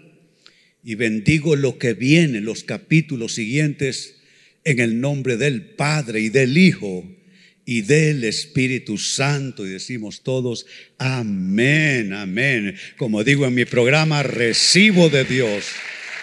y 0.83 0.93
bendigo 0.93 1.55
lo 1.55 1.79
que 1.79 1.95
viene, 1.95 2.41
los 2.41 2.63
capítulos 2.63 3.33
siguientes, 3.33 4.19
en 4.63 4.79
el 4.79 5.01
nombre 5.01 5.35
del 5.35 5.63
Padre 5.63 6.19
y 6.19 6.29
del 6.29 6.59
Hijo 6.59 7.09
y 7.65 7.81
del 7.81 8.23
Espíritu 8.23 8.99
Santo. 8.99 9.65
Y 9.65 9.69
decimos 9.69 10.21
todos, 10.21 10.67
amén, 10.99 12.13
amén. 12.13 12.75
Como 12.97 13.23
digo 13.23 13.47
en 13.47 13.55
mi 13.55 13.65
programa, 13.65 14.21
recibo 14.21 15.09
de 15.09 15.23
Dios, 15.23 15.65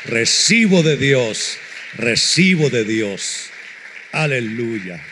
recibo 0.05 0.85
de 0.85 0.97
Dios, 0.97 1.57
recibo 1.97 2.71
de 2.71 2.85
Dios. 2.85 3.47
Aleluya. 4.13 5.03